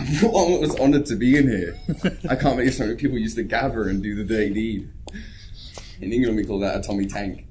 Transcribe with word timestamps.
I 0.00 0.58
was 0.60 0.78
honoured 0.78 1.06
to 1.06 1.16
be 1.16 1.36
in 1.36 1.48
here. 1.48 1.76
I 2.30 2.36
can't 2.36 2.56
believe 2.56 2.74
so 2.74 2.84
many 2.84 2.96
people 2.96 3.18
used 3.18 3.34
to 3.36 3.42
gather 3.42 3.88
and 3.88 4.00
do 4.00 4.14
the 4.14 4.22
day 4.22 4.48
deed. 4.48 4.88
In 6.00 6.12
England, 6.12 6.36
we 6.36 6.44
call 6.44 6.60
that 6.60 6.76
a 6.76 6.80
Tommy 6.80 7.06
Tank. 7.06 7.46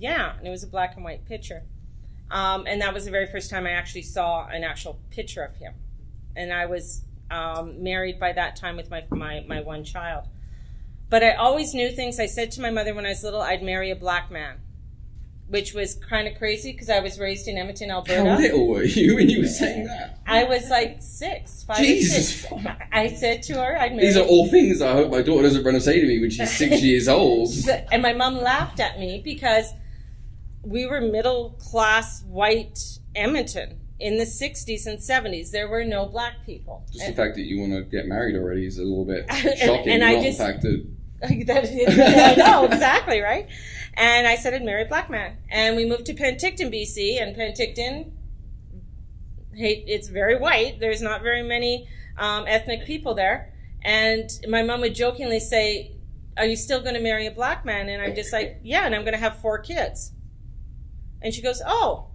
Yeah, 0.00 0.38
and 0.38 0.46
it 0.46 0.50
was 0.50 0.62
a 0.62 0.66
black 0.66 0.94
and 0.96 1.04
white 1.04 1.26
picture. 1.26 1.64
Um, 2.30 2.64
and 2.66 2.80
that 2.80 2.94
was 2.94 3.04
the 3.04 3.10
very 3.10 3.26
first 3.26 3.50
time 3.50 3.66
I 3.66 3.72
actually 3.72 4.02
saw 4.02 4.46
an 4.46 4.64
actual 4.64 4.98
picture 5.10 5.42
of 5.42 5.56
him. 5.56 5.74
And 6.34 6.50
I 6.50 6.64
was 6.64 7.02
um, 7.30 7.82
married 7.82 8.18
by 8.18 8.32
that 8.32 8.56
time 8.56 8.76
with 8.76 8.88
my, 8.88 9.04
my, 9.10 9.44
my 9.46 9.60
one 9.60 9.84
child. 9.84 10.28
But 11.10 11.22
I 11.24 11.32
always 11.32 11.74
knew 11.74 11.90
things. 11.90 12.18
I 12.20 12.26
said 12.26 12.50
to 12.52 12.60
my 12.60 12.70
mother 12.70 12.94
when 12.94 13.04
I 13.04 13.10
was 13.10 13.22
little, 13.24 13.40
I'd 13.42 13.62
marry 13.62 13.90
a 13.90 13.96
black 13.96 14.30
man, 14.30 14.58
which 15.48 15.74
was 15.74 15.96
kind 15.96 16.28
of 16.28 16.36
crazy 16.38 16.70
because 16.72 16.88
I 16.88 17.00
was 17.00 17.18
raised 17.18 17.48
in 17.48 17.58
Edmonton, 17.58 17.90
Alberta. 17.90 18.30
How 18.30 18.38
little 18.38 18.68
were 18.68 18.84
you 18.84 19.16
when 19.16 19.28
you 19.28 19.40
were 19.40 19.48
saying 19.48 19.86
that? 19.86 20.20
I 20.26 20.44
was 20.44 20.70
like 20.70 20.98
six, 21.00 21.64
five, 21.64 21.78
Jesus. 21.78 22.42
six. 22.42 22.52
I 22.92 23.08
said 23.08 23.42
to 23.44 23.54
her, 23.54 23.76
I'd 23.76 23.90
marry. 23.92 24.06
These 24.06 24.16
are 24.16 24.24
all 24.24 24.48
things 24.48 24.80
I 24.80 24.92
hope 24.92 25.10
my 25.10 25.20
daughter 25.22 25.42
doesn't 25.42 25.64
run 25.64 25.74
and 25.74 25.82
say 25.82 26.00
to 26.00 26.06
me 26.06 26.20
when 26.20 26.30
she's 26.30 26.56
six 26.56 26.80
years 26.82 27.08
old. 27.08 27.50
and 27.90 28.02
my 28.02 28.12
mom 28.12 28.36
laughed 28.38 28.78
at 28.78 29.00
me 29.00 29.20
because 29.24 29.66
we 30.62 30.86
were 30.86 31.00
middle 31.00 31.56
class 31.58 32.22
white 32.22 32.78
Edmonton 33.16 33.80
in 33.98 34.16
the 34.16 34.24
60s 34.24 34.86
and 34.86 34.98
70s. 35.00 35.50
There 35.50 35.68
were 35.68 35.84
no 35.84 36.06
black 36.06 36.46
people. 36.46 36.86
Just 36.92 37.06
the 37.06 37.12
fact 37.14 37.34
that 37.34 37.42
you 37.42 37.58
want 37.60 37.72
to 37.72 37.82
get 37.82 38.06
married 38.06 38.36
already 38.36 38.64
is 38.66 38.78
a 38.78 38.82
little 38.84 39.04
bit 39.04 39.26
shocking. 39.58 39.88
and 39.92 40.04
I 40.04 40.22
just- 40.22 40.38
the 40.38 40.44
fact 40.44 40.62
that 40.62 40.86
that 41.46 41.64
is, 41.64 41.98
I 41.98 42.34
know 42.34 42.64
exactly 42.64 43.20
right. 43.20 43.46
And 43.94 44.26
I 44.26 44.36
said 44.36 44.54
I'd 44.54 44.64
marry 44.64 44.82
a 44.82 44.86
black 44.86 45.10
man, 45.10 45.36
and 45.50 45.76
we 45.76 45.84
moved 45.84 46.06
to 46.06 46.14
Penticton, 46.14 46.72
BC, 46.72 47.20
and 47.20 47.36
Penticton, 47.36 48.12
it's 49.52 50.08
very 50.08 50.38
white. 50.38 50.80
There's 50.80 51.02
not 51.02 51.22
very 51.22 51.42
many 51.42 51.88
um, 52.16 52.44
ethnic 52.46 52.86
people 52.86 53.14
there, 53.14 53.52
and 53.82 54.30
my 54.48 54.62
mom 54.62 54.80
would 54.80 54.94
jokingly 54.94 55.40
say, 55.40 55.92
"Are 56.36 56.46
you 56.46 56.56
still 56.56 56.80
going 56.80 56.94
to 56.94 57.00
marry 57.00 57.26
a 57.26 57.30
black 57.30 57.64
man?" 57.64 57.88
And 57.88 58.00
I'm 58.00 58.14
just 58.14 58.32
like, 58.32 58.60
"Yeah," 58.62 58.86
and 58.86 58.94
I'm 58.94 59.02
going 59.02 59.14
to 59.14 59.20
have 59.20 59.40
four 59.40 59.58
kids. 59.58 60.12
And 61.20 61.34
she 61.34 61.42
goes, 61.42 61.60
"Oh," 61.66 62.08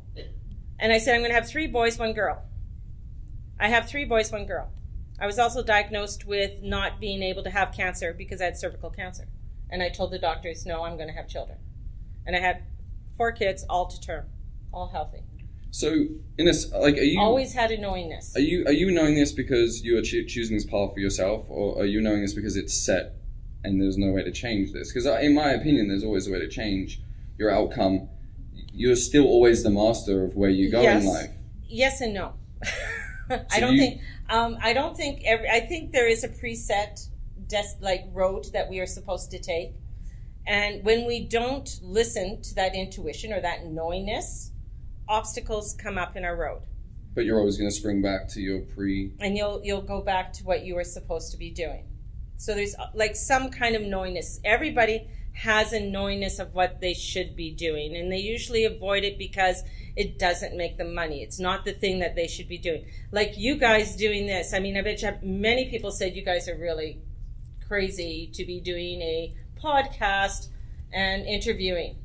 and 0.80 0.92
I 0.92 0.98
said, 0.98 1.14
"I'm 1.14 1.22
going 1.22 1.32
to 1.32 1.36
have 1.36 1.48
three 1.48 1.68
boys, 1.68 2.00
one 2.00 2.14
girl." 2.14 2.42
I 3.60 3.70
have 3.70 3.88
three 3.88 4.06
boys, 4.06 4.32
one 4.32 4.46
girl. 4.46 4.72
I 5.20 5.26
was 5.26 5.40
also 5.40 5.64
diagnosed 5.64 6.26
with 6.26 6.62
not 6.62 7.00
being 7.00 7.24
able 7.24 7.44
to 7.44 7.50
have 7.50 7.72
cancer 7.72 8.14
because 8.14 8.42
I 8.42 8.46
had 8.46 8.58
cervical 8.58 8.90
cancer. 8.90 9.28
And 9.70 9.82
I 9.82 9.90
told 9.90 10.12
the 10.12 10.20
doctors, 10.20 10.66
no, 10.66 10.84
I'm 10.84 10.96
going 10.98 11.08
to 11.08 11.14
have 11.14 11.28
children. 11.28 11.58
And 12.26 12.36
I 12.36 12.40
had 12.40 12.64
four 13.18 13.32
kids, 13.32 13.66
all 13.70 13.88
to 13.88 14.00
term, 14.00 14.26
all 14.74 14.88
healthy. 14.90 15.24
So, 15.72 16.06
in 16.38 16.46
this, 16.46 16.72
like, 16.72 16.96
are 16.96 17.02
you 17.02 17.20
Always 17.20 17.54
had 17.54 17.72
a 17.72 17.78
knowingness. 17.78 18.34
are 18.36 18.40
you 18.42 18.64
are 18.66 18.72
you 18.72 18.92
knowing 18.92 19.16
this 19.16 19.34
because 19.34 19.84
you 19.84 19.98
are 19.98 20.02
choo- 20.02 20.24
choosing 20.26 20.56
this 20.56 20.66
path 20.66 20.94
for 20.94 21.00
yourself, 21.02 21.46
or 21.50 21.80
are 21.82 21.86
you 21.86 22.00
knowing 22.00 22.22
this 22.22 22.34
because 22.34 22.56
it's 22.56 22.74
set 22.74 23.16
and 23.64 23.82
there's 23.82 23.98
no 23.98 24.12
way 24.14 24.24
to 24.24 24.32
change 24.32 24.72
this? 24.72 24.90
Because 24.94 25.06
in 25.22 25.34
my 25.34 25.50
opinion, 25.52 25.90
there's 25.90 26.04
always 26.06 26.28
a 26.28 26.32
way 26.32 26.40
to 26.40 26.48
change 26.48 27.02
your 27.38 27.52
outcome. 27.52 28.08
You're 28.54 28.96
still 28.96 29.26
always 29.26 29.64
the 29.64 29.70
master 29.70 30.24
of 30.24 30.36
where 30.36 30.50
you 30.50 30.72
go 30.72 30.82
Yes. 30.82 31.04
in 31.04 31.10
life. 31.10 31.30
Yes 31.68 32.00
and 32.00 32.14
no. 32.14 32.34
I 33.30 33.60
don't 33.60 33.74
you- 33.74 33.80
think. 33.80 34.02
Um, 34.30 34.58
I 34.62 34.74
don't 34.74 34.96
think 34.98 35.22
every. 35.26 35.50
I 35.50 35.60
think 35.60 35.92
there 35.92 36.08
is 36.08 36.24
a 36.24 36.30
preset, 36.30 37.08
des- 37.48 37.78
like 37.80 38.06
road 38.12 38.48
that 38.54 38.70
we 38.70 38.80
are 38.80 38.88
supposed 38.88 39.32
to 39.32 39.40
take, 39.40 39.74
and 40.48 40.84
when 40.84 41.06
we 41.06 41.26
don't 41.26 41.70
listen 41.82 42.42
to 42.42 42.56
that 42.56 42.76
intuition 42.76 43.34
or 43.34 43.42
that 43.42 43.66
knowingness, 43.66 44.52
obstacles 45.08 45.74
come 45.74 45.98
up 45.98 46.16
in 46.16 46.26
our 46.26 46.36
road. 46.36 46.62
But 47.14 47.26
you're 47.26 47.40
always 47.40 47.58
going 47.58 47.70
to 47.70 47.76
spring 47.76 48.02
back 48.02 48.28
to 48.30 48.42
your 48.42 48.60
pre. 48.62 49.14
and 49.20 49.38
you'll 49.38 49.62
you'll 49.64 49.82
go 49.82 50.02
back 50.02 50.34
to 50.34 50.44
what 50.44 50.66
you 50.66 50.76
were 50.76 50.84
supposed 50.84 51.32
to 51.32 51.38
be 51.38 51.52
doing. 51.52 51.86
So 52.38 52.54
there's 52.54 52.76
like 52.94 53.16
some 53.16 53.50
kind 53.50 53.76
of 53.76 53.84
knowingness. 53.84 54.40
Everybody 54.44 55.08
has 55.36 55.74
a 55.74 55.80
knowingness 55.82 56.40
of 56.40 56.56
what 56.56 56.80
they 56.82 56.94
should 56.94 57.36
be 57.36 57.52
doing, 57.52 57.96
and 57.96 58.12
they 58.12 58.18
usually 58.20 58.64
avoid 58.64 59.04
it 59.04 59.18
because 59.18 59.64
it 59.96 60.18
doesn't 60.18 60.56
make 60.56 60.78
them 60.78 60.94
money. 60.96 61.22
It's 61.24 61.40
not 61.40 61.66
the 61.66 61.74
thing 61.74 62.00
that 62.00 62.16
they 62.16 62.28
should 62.28 62.48
be 62.48 62.58
doing. 62.58 62.86
Like 63.12 63.34
you 63.38 63.56
guys 63.58 63.96
doing 63.96 64.26
this. 64.28 64.54
I 64.54 64.60
mean, 64.60 64.78
I 64.78 64.82
bet 64.82 65.02
you 65.02 65.08
have, 65.10 65.22
many 65.24 65.70
people 65.70 65.92
said 65.92 66.16
you 66.16 66.24
guys 66.24 66.48
are 66.48 66.58
really 66.58 67.00
crazy 67.68 68.30
to 68.34 68.46
be 68.46 68.60
doing 68.60 69.02
a 69.02 69.34
podcast 69.62 70.48
and 70.94 71.26
interviewing. 71.26 71.98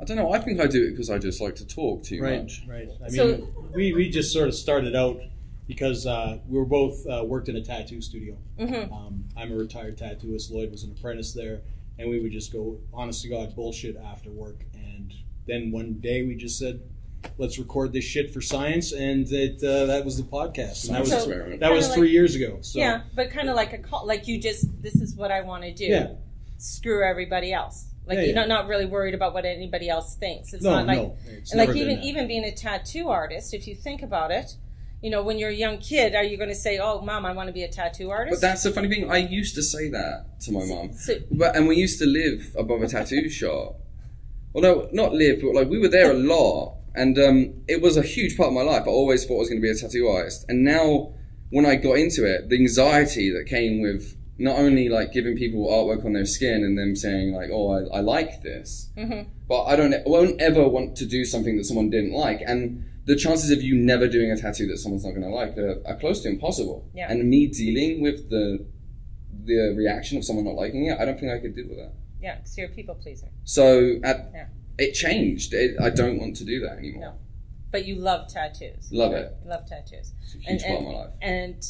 I 0.00 0.04
don't 0.04 0.16
know. 0.16 0.32
I 0.32 0.38
think 0.38 0.60
I 0.60 0.66
do 0.66 0.84
it 0.84 0.90
because 0.90 1.08
I 1.10 1.18
just 1.18 1.40
like 1.40 1.56
to 1.56 1.66
talk 1.66 2.02
too 2.04 2.20
Right, 2.20 2.42
much. 2.42 2.62
right. 2.68 2.88
I 3.00 3.04
mean, 3.08 3.12
So- 3.12 3.48
we, 3.74 3.92
we 3.92 4.10
just 4.10 4.32
sort 4.32 4.48
of 4.48 4.54
started 4.54 4.94
out 4.94 5.18
because 5.66 6.06
uh, 6.06 6.38
we 6.48 6.58
were 6.58 6.64
both 6.66 7.04
uh, 7.08 7.24
worked 7.24 7.48
in 7.48 7.56
a 7.56 7.62
tattoo 7.62 8.00
studio. 8.00 8.36
hmm 8.58 8.92
Um, 8.92 9.24
I'm 9.36 9.50
a 9.52 9.56
retired 9.56 9.98
tattooist. 9.98 10.50
Lloyd 10.52 10.70
was 10.70 10.84
an 10.84 10.92
apprentice 10.92 11.32
there, 11.32 11.62
and 11.98 12.08
we 12.10 12.20
would 12.20 12.32
just 12.32 12.52
go, 12.52 12.78
honest 12.92 13.22
to 13.22 13.28
God, 13.28 13.54
bullshit 13.54 13.96
after 13.96 14.30
work. 14.30 14.64
And 14.74 15.12
then 15.46 15.70
one 15.70 15.94
day 16.00 16.24
we 16.24 16.34
just 16.34 16.58
said, 16.58 16.80
"Let's 17.38 17.58
record 17.58 17.92
this 17.92 18.04
shit 18.04 18.32
for 18.32 18.40
science," 18.40 18.92
and 18.92 19.30
it, 19.32 19.62
uh, 19.62 19.86
that 19.86 20.04
was 20.04 20.16
the 20.16 20.22
podcast. 20.24 20.86
And 20.86 20.94
that 20.96 21.00
was 21.00 21.10
So- 21.10 21.16
experiment. 21.18 21.60
that 21.60 21.72
was 21.72 21.88
three 21.94 22.08
like- 22.08 22.12
years 22.12 22.34
ago. 22.34 22.58
So 22.60 22.78
Yeah, 22.78 23.02
but 23.14 23.30
kind 23.30 23.48
of 23.48 23.56
like 23.56 23.72
a 23.72 23.78
call, 23.78 24.06
like 24.06 24.26
you 24.28 24.40
just 24.40 24.66
this 24.82 24.96
is 24.96 25.14
what 25.16 25.30
I 25.30 25.40
want 25.42 25.64
to 25.64 25.72
do. 25.72 25.86
Yeah. 25.86 26.12
Screw 26.58 27.04
everybody 27.04 27.52
else. 27.52 27.86
Like 28.06 28.16
Yeah, 28.16 28.20
you're 28.22 28.28
yeah. 28.34 28.40
not, 28.44 28.48
not 28.48 28.68
really 28.68 28.86
worried 28.86 29.14
about 29.14 29.34
what 29.34 29.44
anybody 29.44 29.88
else 29.88 30.14
thinks. 30.14 30.52
It's 30.54 30.62
no, 30.62 30.70
not 30.70 30.86
like 30.86 30.98
no, 30.98 31.16
it's 31.26 31.50
and 31.52 31.58
like 31.58 31.74
even 31.76 31.96
that. 31.96 32.04
even 32.04 32.28
being 32.28 32.44
a 32.44 32.52
tattoo 32.52 33.08
artist, 33.08 33.52
if 33.52 33.66
you 33.66 33.74
think 33.74 34.00
about 34.02 34.30
it, 34.30 34.56
you 35.02 35.10
know, 35.10 35.22
when 35.22 35.38
you're 35.38 35.50
a 35.50 35.54
young 35.54 35.78
kid, 35.78 36.14
are 36.14 36.24
you 36.24 36.36
going 36.36 36.48
to 36.48 36.54
say, 36.54 36.78
"Oh, 36.78 37.00
mom, 37.02 37.24
I 37.26 37.32
want 37.32 37.48
to 37.48 37.52
be 37.52 37.62
a 37.62 37.68
tattoo 37.68 38.10
artist"? 38.10 38.40
But 38.40 38.46
that's 38.46 38.62
the 38.62 38.70
funny 38.72 38.88
thing. 38.88 39.10
I 39.10 39.18
used 39.18 39.54
to 39.56 39.62
say 39.62 39.88
that 39.90 40.40
to 40.42 40.52
my 40.52 40.64
mom, 40.64 40.92
So- 40.94 41.18
But 41.30 41.56
and 41.56 41.68
we 41.68 41.76
used 41.76 41.98
to 42.00 42.06
live 42.06 42.54
above 42.58 42.82
a 42.82 42.88
tattoo 42.88 43.28
shop. 43.28 43.78
Well, 44.52 44.62
no, 44.62 44.88
not 44.92 45.12
live, 45.12 45.40
but 45.42 45.54
like 45.54 45.68
we 45.68 45.78
were 45.78 45.88
there 45.88 46.10
a 46.10 46.14
lot, 46.14 46.78
and 46.94 47.18
um, 47.18 47.54
it 47.68 47.82
was 47.82 47.96
a 47.96 48.02
huge 48.02 48.36
part 48.36 48.48
of 48.48 48.54
my 48.54 48.62
life. 48.62 48.82
I 48.86 48.90
always 48.90 49.24
thought 49.24 49.36
I 49.36 49.38
was 49.40 49.48
going 49.50 49.60
to 49.60 49.66
be 49.66 49.70
a 49.70 49.74
tattoo 49.74 50.08
artist, 50.08 50.46
and 50.48 50.64
now 50.64 51.12
when 51.50 51.66
I 51.66 51.76
got 51.76 51.98
into 51.98 52.24
it, 52.24 52.48
the 52.48 52.56
anxiety 52.56 53.30
that 53.30 53.44
came 53.46 53.80
with 53.82 54.16
not 54.38 54.58
only 54.58 54.88
like 54.88 55.12
giving 55.12 55.36
people 55.36 55.66
artwork 55.68 56.04
on 56.04 56.12
their 56.14 56.26
skin 56.26 56.64
and 56.64 56.76
them 56.76 56.96
saying 56.96 57.32
like, 57.32 57.48
"Oh, 57.52 57.70
I, 57.92 57.98
I 57.98 58.00
like 58.00 58.42
this," 58.42 58.90
Mhm. 58.96 59.26
but 59.48 59.64
I 59.64 59.76
don't, 59.76 59.94
I 59.94 60.02
won't 60.06 60.40
ever 60.40 60.66
want 60.68 60.96
to 60.96 61.06
do 61.06 61.24
something 61.24 61.56
that 61.58 61.64
someone 61.64 61.90
didn't 61.90 62.12
like, 62.12 62.40
and 62.46 62.84
the 63.06 63.16
chances 63.16 63.50
of 63.50 63.62
you 63.62 63.74
never 63.76 64.06
doing 64.08 64.30
a 64.30 64.36
tattoo 64.36 64.66
that 64.66 64.78
someone's 64.78 65.04
not 65.04 65.12
going 65.12 65.22
to 65.22 65.28
like 65.30 65.56
are, 65.56 65.80
are 65.86 65.96
close 65.96 66.22
to 66.22 66.28
impossible. 66.28 66.88
Yeah. 66.94 67.10
And 67.10 67.28
me 67.30 67.46
dealing 67.46 68.02
with 68.02 68.30
the 68.30 68.66
the 69.44 69.74
reaction 69.76 70.18
of 70.18 70.24
someone 70.24 70.44
not 70.44 70.54
liking 70.56 70.86
it, 70.86 70.98
I 70.98 71.04
don't 71.04 71.18
think 71.20 71.30
I 71.32 71.38
could 71.38 71.54
deal 71.54 71.68
with 71.68 71.78
that. 71.78 71.92
yeah, 72.20 72.36
because 72.36 72.56
you're 72.58 72.66
a 72.66 72.70
people 72.70 72.94
pleaser. 72.96 73.28
So 73.44 73.96
at, 74.02 74.30
Yeah. 74.34 74.46
it 74.78 74.92
changed. 74.94 75.54
It, 75.54 75.76
I 75.80 75.90
don't 75.90 76.18
want 76.18 76.36
to 76.36 76.44
do 76.44 76.60
that 76.60 76.78
anymore. 76.78 77.00
No. 77.02 77.12
But 77.70 77.84
you 77.84 77.96
love 77.96 78.28
tattoos. 78.32 78.88
Love 78.90 79.12
it. 79.12 79.32
Love 79.44 79.66
tattoos. 79.66 80.12
It's 80.22 80.34
a 80.34 80.38
huge 80.38 80.48
And- 80.48 80.62
part 80.62 80.78
of 80.80 80.84
my 80.86 80.92
life. 81.02 81.10
And 81.22 81.66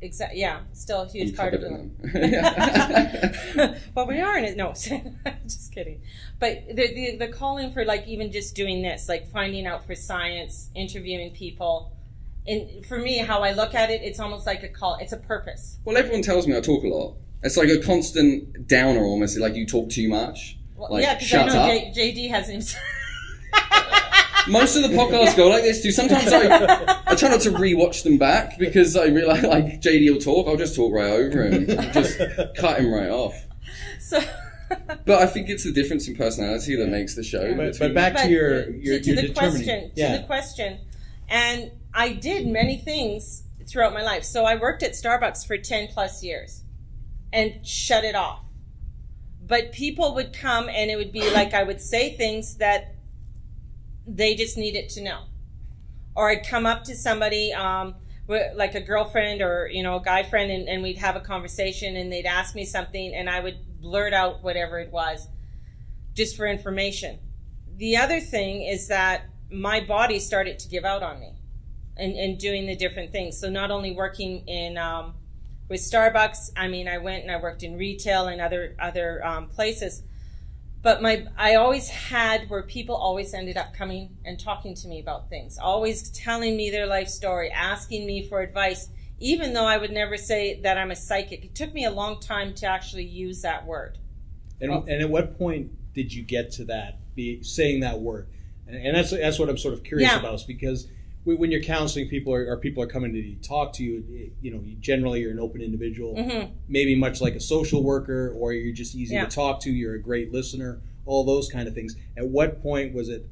exactly, 0.00 0.40
yeah, 0.40 0.60
still 0.72 1.02
a 1.02 1.08
huge 1.08 1.36
part 1.36 1.54
of 1.54 1.62
it. 1.62 1.70
well, 3.94 4.06
we 4.06 4.20
are 4.20 4.36
in 4.38 4.44
it. 4.44 4.56
No, 4.56 4.72
just 5.44 5.72
kidding. 5.72 6.00
But 6.38 6.66
the, 6.68 6.94
the 6.94 7.16
the 7.16 7.28
calling 7.28 7.72
for 7.72 7.84
like 7.84 8.06
even 8.06 8.32
just 8.32 8.54
doing 8.54 8.82
this, 8.82 9.08
like 9.08 9.30
finding 9.30 9.66
out 9.66 9.86
for 9.86 9.94
science, 9.94 10.70
interviewing 10.74 11.30
people, 11.32 11.92
and 12.46 12.84
for 12.86 12.98
me, 12.98 13.18
how 13.18 13.42
I 13.42 13.52
look 13.52 13.74
at 13.74 13.90
it, 13.90 14.02
it's 14.02 14.20
almost 14.20 14.46
like 14.46 14.62
a 14.62 14.68
call. 14.68 14.96
It's 15.00 15.12
a 15.12 15.16
purpose. 15.18 15.78
well, 15.84 15.96
everyone 15.96 16.22
tells 16.22 16.46
me 16.46 16.56
I 16.56 16.60
talk 16.60 16.84
a 16.84 16.88
lot. 16.88 17.16
It's 17.42 17.56
like 17.56 17.68
a 17.68 17.78
constant 17.78 18.66
downer 18.66 19.00
almost. 19.04 19.38
Like 19.38 19.54
you 19.54 19.66
talk 19.66 19.90
too 19.90 20.08
much. 20.08 20.58
Well, 20.76 20.90
Like, 20.90 21.02
yeah, 21.04 21.14
because 21.18 21.32
I 21.32 21.46
know. 21.46 21.92
J, 21.92 22.12
JD 22.14 22.30
hasn't. 22.30 22.76
Most 24.48 24.76
of 24.76 24.82
the 24.82 24.88
podcasts 24.96 25.36
go 25.36 25.48
like 25.48 25.62
this 25.62 25.82
too. 25.82 25.90
Sometimes 25.90 26.32
I, 26.32 27.00
I 27.06 27.14
try 27.14 27.28
not 27.30 27.40
to 27.42 27.50
rewatch 27.50 28.02
them 28.04 28.18
back 28.18 28.58
because 28.58 28.96
I 28.96 29.06
realize 29.06 29.42
like 29.42 29.80
JD 29.80 30.12
will 30.12 30.20
talk. 30.20 30.46
I'll 30.46 30.56
just 30.56 30.76
talk 30.76 30.92
right 30.92 31.10
over 31.10 31.44
him, 31.44 31.66
just 31.92 32.18
cut 32.56 32.80
him 32.80 32.92
right 32.92 33.10
off. 33.10 33.34
so. 34.00 34.20
But 35.04 35.22
I 35.22 35.26
think 35.26 35.48
it's 35.48 35.62
the 35.62 35.70
difference 35.72 36.08
in 36.08 36.16
personality 36.16 36.74
that 36.76 36.88
makes 36.88 37.14
the 37.14 37.22
show. 37.22 37.54
But, 37.54 37.78
but 37.78 37.94
back 37.94 38.14
But 38.14 38.24
to 38.24 38.30
your 38.30 38.64
to- 38.64 38.72
your, 38.72 39.00
to 39.00 39.12
your 39.12 39.22
the 39.22 39.32
question 39.32 39.92
yeah. 39.94 40.16
to 40.16 40.20
the 40.22 40.26
question 40.26 40.80
and 41.28 41.70
i 41.94 42.12
did 42.12 42.46
many 42.46 42.76
things 42.78 43.42
throughout 43.66 43.92
my 43.92 44.02
life 44.02 44.22
so 44.22 44.44
i 44.44 44.54
worked 44.54 44.82
at 44.84 44.92
starbucks 44.92 45.44
for 45.46 45.56
10 45.58 45.88
plus 45.88 46.22
years 46.22 46.62
and 47.32 47.66
shut 47.66 48.04
it 48.04 48.14
off 48.14 48.44
but 49.44 49.72
people 49.72 50.14
would 50.14 50.32
come 50.32 50.68
and 50.68 50.88
it 50.90 50.96
would 50.96 51.10
be 51.12 51.28
like 51.32 51.52
i 51.54 51.62
would 51.64 51.80
say 51.80 52.14
things 52.16 52.58
that 52.58 52.94
they 54.06 54.34
just 54.34 54.56
needed 54.56 54.88
to 54.88 55.02
know 55.02 55.24
or 56.14 56.30
i'd 56.30 56.46
come 56.46 56.66
up 56.66 56.84
to 56.84 56.94
somebody 56.94 57.52
um, 57.52 57.94
like 58.28 58.74
a 58.74 58.80
girlfriend 58.80 59.40
or 59.40 59.68
you 59.72 59.82
know 59.82 59.96
a 59.96 60.02
guy 60.02 60.22
friend 60.22 60.50
and, 60.50 60.68
and 60.68 60.82
we'd 60.82 60.98
have 60.98 61.16
a 61.16 61.20
conversation 61.20 61.96
and 61.96 62.12
they'd 62.12 62.26
ask 62.26 62.54
me 62.54 62.64
something 62.64 63.14
and 63.14 63.28
i 63.28 63.40
would 63.40 63.58
blurt 63.80 64.12
out 64.12 64.42
whatever 64.42 64.78
it 64.78 64.90
was 64.90 65.28
just 66.16 66.36
for 66.36 66.46
information. 66.46 67.18
The 67.76 67.98
other 67.98 68.20
thing 68.20 68.62
is 68.62 68.88
that 68.88 69.26
my 69.50 69.80
body 69.80 70.18
started 70.18 70.58
to 70.60 70.68
give 70.68 70.84
out 70.84 71.02
on 71.02 71.20
me 71.20 71.34
and, 71.96 72.14
and 72.14 72.38
doing 72.38 72.66
the 72.66 72.74
different 72.74 73.12
things. 73.12 73.38
So 73.38 73.50
not 73.50 73.70
only 73.70 73.92
working 73.92 74.48
in 74.48 74.78
um, 74.78 75.14
with 75.68 75.80
Starbucks, 75.80 76.52
I 76.56 76.68
mean, 76.68 76.88
I 76.88 76.98
went 76.98 77.22
and 77.22 77.30
I 77.30 77.36
worked 77.36 77.62
in 77.62 77.76
retail 77.76 78.28
and 78.28 78.40
other 78.40 78.74
other 78.80 79.24
um, 79.24 79.48
places. 79.48 80.02
But 80.86 81.02
my, 81.02 81.26
I 81.36 81.56
always 81.56 81.88
had 81.88 82.48
where 82.48 82.62
people 82.62 82.94
always 82.94 83.34
ended 83.34 83.56
up 83.56 83.74
coming 83.74 84.16
and 84.24 84.38
talking 84.38 84.72
to 84.76 84.86
me 84.86 85.00
about 85.00 85.28
things, 85.28 85.58
always 85.58 86.10
telling 86.10 86.56
me 86.56 86.70
their 86.70 86.86
life 86.86 87.08
story, 87.08 87.50
asking 87.50 88.06
me 88.06 88.28
for 88.28 88.40
advice, 88.40 88.88
even 89.18 89.52
though 89.52 89.64
I 89.64 89.78
would 89.78 89.90
never 89.90 90.16
say 90.16 90.60
that 90.60 90.78
I'm 90.78 90.92
a 90.92 90.94
psychic. 90.94 91.44
It 91.44 91.56
took 91.56 91.74
me 91.74 91.86
a 91.86 91.90
long 91.90 92.20
time 92.20 92.54
to 92.54 92.66
actually 92.66 93.02
use 93.02 93.42
that 93.42 93.66
word. 93.66 93.98
And, 94.60 94.88
and 94.88 95.02
at 95.02 95.10
what 95.10 95.36
point 95.36 95.72
did 95.92 96.14
you 96.14 96.22
get 96.22 96.52
to 96.52 96.64
that, 96.66 96.98
be 97.16 97.42
saying 97.42 97.80
that 97.80 97.98
word? 97.98 98.28
And, 98.68 98.76
and 98.76 98.96
that's 98.96 99.10
that's 99.10 99.40
what 99.40 99.48
I'm 99.48 99.58
sort 99.58 99.74
of 99.74 99.82
curious 99.82 100.12
Yeah. 100.12 100.20
about, 100.20 100.34
is 100.34 100.44
because 100.44 100.86
when 101.26 101.38
when 101.38 101.50
you're 101.50 101.60
counseling 101.62 102.08
people 102.08 102.32
or, 102.32 102.46
or 102.50 102.56
people 102.56 102.82
are 102.82 102.86
coming 102.86 103.12
to 103.12 103.34
talk 103.46 103.72
to 103.74 103.82
you, 103.84 104.30
you 104.40 104.50
know, 104.52 104.60
you 104.64 104.76
generally 104.76 105.20
you're 105.20 105.32
an 105.32 105.40
open 105.40 105.60
individual, 105.60 106.14
Mhm. 106.14 106.50
maybe 106.68 106.94
much 106.94 107.20
like 107.20 107.34
a 107.34 107.40
social 107.40 107.82
worker, 107.82 108.32
or 108.38 108.52
you're 108.52 108.72
just 108.74 108.94
easy 108.94 109.14
Yeah. 109.14 109.24
to 109.26 109.30
talk 109.34 109.60
to. 109.62 109.70
You're 109.70 109.94
a 109.96 110.00
great 110.00 110.32
listener, 110.32 110.80
all 111.04 111.24
those 111.24 111.48
kind 111.48 111.66
of 111.68 111.74
things. 111.74 111.96
At 112.16 112.28
what 112.28 112.62
point 112.62 112.94
was 112.94 113.08
it 113.08 113.26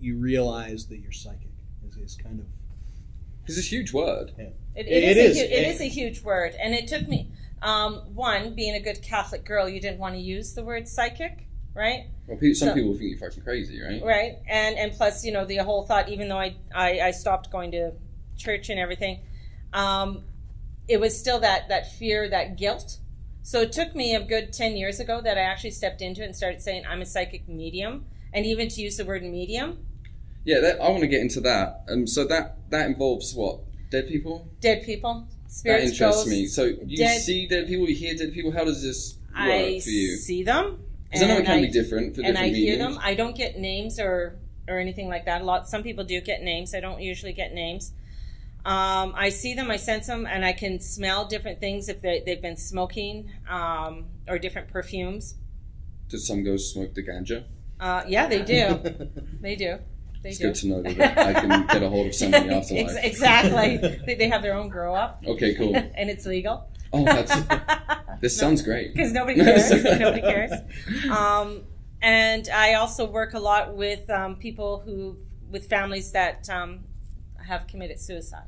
you 0.00 0.16
realized 0.16 0.88
that 0.88 0.98
you're 0.98 1.12
psychic? 1.12 1.50
Is, 1.86 1.96
is 1.96 2.16
kind 2.16 2.40
of 2.40 2.46
It's 3.46 3.58
a 3.58 3.60
huge 3.60 3.92
word. 3.92 4.32
It, 4.38 4.56
It 4.74 4.86
it 4.86 5.16
is, 5.18 5.36
is. 5.36 5.42
A, 5.42 5.46
hu- 5.46 5.52
it 5.54 5.58
And- 5.64 5.74
is 5.74 5.80
a 5.80 5.88
huge 5.88 6.22
word, 6.22 6.54
and 6.60 6.74
it 6.74 6.86
took 6.88 7.06
me 7.08 7.28
um, 7.60 7.96
one 8.14 8.54
being 8.54 8.74
a 8.74 8.80
good 8.80 9.02
Catholic 9.02 9.44
girl. 9.44 9.68
You 9.68 9.80
didn't 9.80 9.98
want 10.00 10.14
to 10.16 10.20
use 10.20 10.54
the 10.54 10.64
word 10.64 10.88
psychic, 10.88 11.46
right? 11.74 12.06
Well, 12.26 12.38
some 12.54 12.68
So- 12.68 12.74
people 12.74 12.94
think 12.94 13.10
you're 13.10 13.18
fucking 13.18 13.42
crazy, 13.42 13.80
right? 13.80 14.02
Right, 14.02 14.38
and 14.48 14.76
and 14.78 14.92
plus, 14.92 15.24
you 15.24 15.32
know, 15.32 15.44
the 15.44 15.56
whole 15.58 15.82
thought. 15.82 16.08
Even 16.08 16.28
though 16.28 16.38
I 16.38 16.56
I, 16.74 17.00
I 17.00 17.10
stopped 17.10 17.50
going 17.50 17.70
to 17.72 17.92
church 18.36 18.68
and 18.70 18.78
everything, 18.80 19.20
um, 19.72 20.24
it 20.88 20.98
was 21.00 21.18
still 21.18 21.40
that 21.40 21.68
that 21.68 21.92
fear, 21.92 22.28
that 22.28 22.56
guilt. 22.56 22.98
So 23.42 23.60
it 23.62 23.72
took 23.72 23.94
me 23.96 24.14
a 24.14 24.20
good 24.22 24.52
ten 24.52 24.76
years 24.76 25.00
ago 25.00 25.20
that 25.20 25.36
I 25.36 25.40
actually 25.42 25.72
stepped 25.72 26.00
into 26.00 26.22
it 26.22 26.26
and 26.26 26.36
started 26.36 26.62
saying 26.62 26.84
I'm 26.88 27.02
a 27.02 27.06
psychic 27.06 27.48
medium, 27.48 28.06
and 28.32 28.46
even 28.46 28.68
to 28.68 28.80
use 28.80 28.96
the 28.96 29.04
word 29.04 29.22
medium, 29.24 29.84
Yeah, 30.44 30.60
that, 30.60 30.80
I 30.80 30.88
want 30.90 31.00
to 31.00 31.08
get 31.08 31.20
into 31.20 31.40
that. 31.40 31.84
Um, 31.88 32.06
so 32.06 32.24
that 32.26 32.56
that 32.70 32.86
involves 32.86 33.34
what? 33.34 33.60
Dead 33.90 34.08
people? 34.08 34.48
dead 34.60 34.84
people, 34.84 35.26
Spirits, 35.48 35.84
That 35.84 35.90
interests 35.92 36.16
ghosts. 36.24 36.30
me. 36.30 36.46
So 36.46 36.64
you 36.64 36.96
dead- 36.96 37.20
see 37.20 37.46
dead 37.46 37.66
people, 37.66 37.86
you 37.88 37.94
hear 37.96 38.14
dead 38.16 38.32
people. 38.32 38.52
How 38.52 38.64
does 38.64 38.82
this 38.82 39.16
work 39.34 39.36
I 39.36 39.80
for 39.80 39.90
you? 39.90 40.16
see 40.16 40.42
them. 40.44 40.82
Because 41.12 41.22
I 41.22 41.26
know 41.28 41.34
it 41.34 41.38
and 41.38 41.46
can 41.46 41.58
I- 41.58 41.60
be 41.62 41.68
different 41.70 42.14
for 42.14 42.22
and 42.22 42.34
different 42.34 42.54
I 42.54 42.56
hear 42.56 42.78
them. 42.78 42.98
I 43.02 43.14
don't 43.14 43.36
get 43.36 43.58
names 43.58 44.00
or 44.00 44.38
or 44.68 44.78
anything 44.78 45.08
like 45.08 45.24
that. 45.26 45.42
A 45.42 45.44
lot. 45.44 45.68
Some 45.68 45.82
people 45.82 46.04
do 46.04 46.20
get 46.20 46.42
names. 46.42 46.74
I 46.74 46.80
don't 46.80 47.00
usually 47.02 47.32
get 47.32 47.52
names. 47.52 47.92
Um, 48.64 49.12
I 49.16 49.30
see 49.30 49.54
them. 49.54 49.70
I 49.70 49.76
sense 49.76 50.06
them, 50.06 50.24
and 50.24 50.44
I 50.44 50.52
can 50.52 50.78
smell 50.80 51.26
different 51.26 51.58
things 51.58 51.88
if 51.88 52.00
they, 52.00 52.22
they've 52.24 52.40
been 52.40 52.56
smoking 52.56 53.28
um, 53.50 54.04
or 54.28 54.38
different 54.38 54.68
perfumes. 54.68 55.34
Does 56.08 56.24
some 56.26 56.44
ghosts 56.44 56.72
smoke 56.72 56.94
the 56.94 57.02
ganja? 57.02 57.44
Uh, 57.80 58.04
yeah, 58.06 58.28
they 58.28 58.42
do. 58.42 58.78
They 59.40 59.56
do. 59.56 59.78
They 60.22 60.28
It's 60.28 60.38
do. 60.38 60.44
good 60.44 60.54
to 60.54 60.66
know 60.68 60.82
that 60.82 61.18
I 61.18 61.32
can 61.32 61.66
get 61.66 61.82
a 61.82 61.88
hold 61.88 62.06
of 62.06 62.14
some 62.14 62.32
in 62.32 62.48
afterlife. 62.52 62.96
Ex- 62.96 63.06
exactly. 63.14 63.76
they, 64.06 64.14
they 64.14 64.28
have 64.28 64.40
their 64.42 64.54
own 64.54 64.68
grow 64.68 64.94
up, 64.94 65.20
Okay, 65.26 65.54
cool. 65.56 65.74
and 65.96 66.08
it's 66.08 66.24
legal. 66.24 66.68
Oh, 66.92 67.04
that's 67.04 67.34
this 68.20 68.36
sounds 68.36 68.62
great. 68.62 68.92
because 68.92 69.12
nobody 69.12 69.40
cares. 69.40 69.70
nobody 69.84 70.20
cares. 70.20 70.52
Um, 71.10 71.62
and 72.00 72.48
I 72.48 72.74
also 72.74 73.06
work 73.06 73.34
a 73.34 73.38
lot 73.38 73.76
with 73.76 74.08
um, 74.10 74.36
people 74.36 74.80
who, 74.84 75.18
with 75.50 75.68
families 75.68 76.12
that 76.12 76.48
um, 76.50 76.80
have 77.46 77.66
committed 77.66 78.00
suicide. 78.00 78.46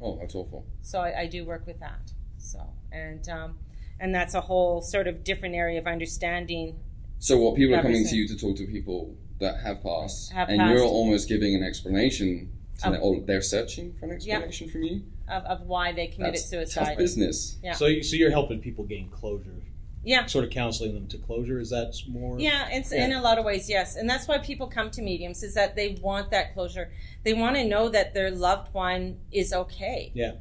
Oh, 0.00 0.16
that's 0.18 0.34
awful. 0.34 0.66
So 0.82 1.00
I, 1.00 1.22
I 1.22 1.26
do 1.26 1.44
work 1.44 1.66
with 1.66 1.80
that. 1.80 2.12
So 2.38 2.60
and 2.92 3.28
um, 3.28 3.58
and 3.98 4.14
that's 4.14 4.34
a 4.34 4.40
whole 4.40 4.80
sort 4.82 5.06
of 5.06 5.24
different 5.24 5.54
area 5.54 5.78
of 5.78 5.86
understanding. 5.86 6.78
So 7.18 7.38
what 7.38 7.56
people 7.56 7.74
are 7.74 7.82
coming 7.82 8.06
to 8.06 8.16
you 8.16 8.28
to 8.28 8.36
talk 8.36 8.56
to 8.56 8.66
people 8.66 9.16
that 9.40 9.60
have 9.62 9.82
passed, 9.82 10.32
Have 10.32 10.48
and 10.48 10.58
passed. 10.58 10.74
you're 10.74 10.84
almost 10.84 11.28
giving 11.28 11.54
an 11.54 11.62
explanation. 11.62 12.52
To 12.80 12.86
Of- 12.88 12.92
them, 12.94 13.02
or 13.02 13.20
they're 13.20 13.40
searching 13.42 13.94
for 13.94 14.06
an 14.06 14.12
explanation 14.12 14.68
from 14.68 14.82
you. 14.82 15.02
Of, 15.28 15.44
of 15.44 15.60
why 15.62 15.92
they 15.92 16.08
committed 16.08 16.34
That's 16.34 16.50
suicide. 16.50 16.84
tough 16.86 16.98
business. 16.98 17.56
Yeah. 17.62 17.72
So, 17.74 17.86
you, 17.86 18.02
so 18.02 18.16
you're 18.16 18.30
helping 18.30 18.60
people 18.60 18.84
gain 18.84 19.08
closure, 19.08 19.54
Yeah, 20.02 20.26
sort 20.26 20.44
of 20.44 20.50
counseling 20.50 20.92
them 20.94 21.06
to 21.08 21.18
closure. 21.18 21.58
Is 21.60 21.70
that 21.70 21.94
more? 22.08 22.38
Yeah, 22.38 22.68
it's 22.70 22.92
Yeah. 22.92 23.06
in 23.06 23.12
a 23.12 23.22
lot 23.22 23.38
of 23.38 23.44
ways, 23.46 23.70
yes. 23.70 23.96
And 23.96 24.10
that's 24.10 24.28
why 24.28 24.36
people 24.38 24.66
come 24.66 24.90
to 24.90 25.00
mediums 25.02 25.42
is 25.42 25.54
that 25.54 25.76
they 25.76 25.96
want 26.02 26.30
that 26.32 26.52
closure. 26.52 26.90
They 27.22 27.32
want 27.32 27.56
to 27.56 27.64
know 27.64 27.88
that 27.88 28.12
their 28.12 28.30
loved 28.30 28.74
one 28.74 29.18
is 29.32 29.52
okay. 29.54 30.10
Yeah. 30.14 30.32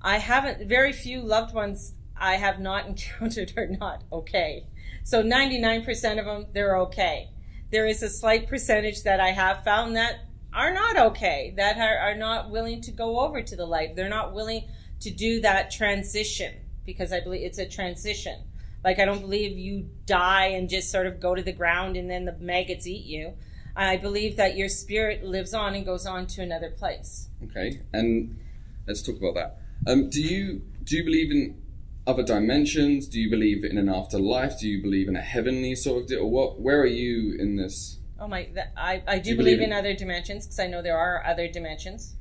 I 0.00 0.16
haven't 0.18 0.66
very 0.66 0.92
few 0.94 1.20
loved 1.20 1.52
ones 1.54 1.92
I 2.16 2.36
have 2.36 2.60
not 2.60 2.86
encountered 2.90 3.52
are 3.58 3.66
not 3.66 4.04
okay. 4.10 4.64
So 5.02 5.22
99% 5.22 6.18
of 6.18 6.24
them 6.24 6.46
they're 6.54 6.78
okay. 6.78 7.28
There 7.70 7.86
is 7.86 8.02
a 8.02 8.08
slight 8.08 8.48
percentage 8.48 9.02
that 9.02 9.20
I 9.20 9.32
have 9.32 9.62
found 9.64 9.96
that 9.96 10.20
are 10.52 10.72
not 10.72 10.96
okay, 10.96 11.54
that 11.56 11.78
are, 11.78 11.98
are 11.98 12.16
not 12.16 12.50
willing 12.50 12.80
to 12.82 12.90
go 12.90 13.20
over 13.20 13.42
to 13.42 13.56
the 13.56 13.66
light. 13.66 13.96
They're 13.96 14.08
not 14.08 14.32
willing 14.34 14.68
to 15.00 15.10
do 15.10 15.40
that 15.40 15.70
transition 15.70 16.54
because 16.84 17.12
I 17.12 17.20
believe 17.20 17.42
it's 17.42 17.58
a 17.58 17.68
transition. 17.68 18.44
Like 18.84 18.98
I 18.98 19.04
don't 19.04 19.20
believe 19.20 19.58
you 19.58 19.90
die 20.06 20.46
and 20.46 20.68
just 20.68 20.90
sort 20.90 21.06
of 21.06 21.20
go 21.20 21.34
to 21.34 21.42
the 21.42 21.52
ground 21.52 21.96
and 21.96 22.10
then 22.10 22.24
the 22.24 22.36
maggots 22.40 22.86
eat 22.86 23.04
you. 23.04 23.34
I 23.76 23.96
believe 23.96 24.36
that 24.36 24.56
your 24.56 24.68
spirit 24.68 25.24
lives 25.24 25.54
on 25.54 25.74
and 25.74 25.84
goes 25.84 26.06
on 26.06 26.26
to 26.28 26.42
another 26.42 26.70
place. 26.70 27.28
Okay, 27.44 27.80
and 27.92 28.38
let's 28.86 29.02
talk 29.02 29.16
about 29.16 29.34
that. 29.34 29.58
Um, 29.86 30.10
do 30.10 30.20
you 30.20 30.62
do 30.82 30.96
you 30.96 31.04
believe 31.04 31.30
in 31.30 31.62
other 32.06 32.22
dimensions? 32.22 33.06
Do 33.06 33.20
you 33.20 33.30
believe 33.30 33.64
in 33.64 33.78
an 33.78 33.88
afterlife? 33.88 34.58
Do 34.58 34.68
you 34.68 34.82
believe 34.82 35.08
in 35.08 35.16
a 35.16 35.22
heavenly 35.22 35.74
sort 35.74 36.02
of 36.02 36.08
deal? 36.08 36.20
Or 36.20 36.30
what? 36.30 36.60
Where 36.60 36.80
are 36.80 36.86
you 36.86 37.36
in 37.38 37.56
this? 37.56 37.98
Oh 38.20 38.28
my! 38.28 38.48
That, 38.54 38.72
I 38.76 39.02
I 39.06 39.18
do 39.18 39.30
you 39.30 39.36
believe, 39.36 39.56
believe 39.58 39.68
in 39.70 39.72
other 39.72 39.94
dimensions 39.94 40.46
because 40.46 40.58
I 40.58 40.66
know 40.66 40.82
there 40.82 40.98
are 40.98 41.24
other 41.26 41.48
dimensions. 41.48 42.14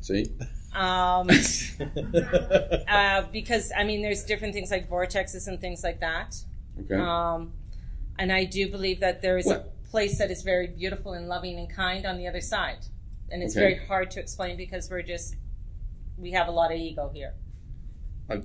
See, 0.00 0.26
Um, 0.74 1.28
uh, 2.88 3.22
because 3.32 3.72
I 3.76 3.84
mean, 3.84 4.02
there's 4.02 4.24
different 4.24 4.54
things 4.54 4.70
like 4.70 4.88
vortexes 4.88 5.46
and 5.46 5.60
things 5.60 5.82
like 5.82 6.00
that. 6.00 6.36
okay. 6.80 6.94
Um, 6.96 7.52
and 8.18 8.32
I 8.32 8.44
do 8.44 8.68
believe 8.68 9.00
that 9.00 9.22
there 9.22 9.38
is 9.38 9.46
a 9.50 9.64
place 9.90 10.18
that 10.18 10.30
is 10.30 10.42
very 10.42 10.66
beautiful 10.66 11.12
and 11.12 11.28
loving 11.28 11.58
and 11.58 11.70
kind 11.70 12.04
on 12.04 12.16
the 12.18 12.26
other 12.26 12.40
side, 12.40 12.86
and 13.30 13.42
it's 13.42 13.56
Okay. 13.56 13.74
very 13.74 13.86
hard 13.86 14.10
to 14.12 14.20
explain 14.20 14.56
because 14.56 14.90
we're 14.90 15.02
just 15.02 15.36
we 16.16 16.32
have 16.32 16.48
a 16.48 16.50
lot 16.50 16.72
of 16.72 16.78
ego 16.78 17.10
here. 17.14 17.34
I 18.28 18.42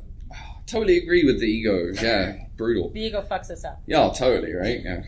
totally 0.67 0.97
agree 0.97 1.25
with 1.25 1.39
the 1.39 1.47
ego. 1.47 1.91
Yeah, 2.01 2.35
brutal. 2.55 2.89
The 2.91 3.01
ego 3.01 3.21
fucks 3.21 3.49
us 3.51 3.65
up. 3.65 3.81
Yeah, 3.87 4.11
totally 4.15 4.53
right. 4.53 4.79
Yeah, 4.83 5.01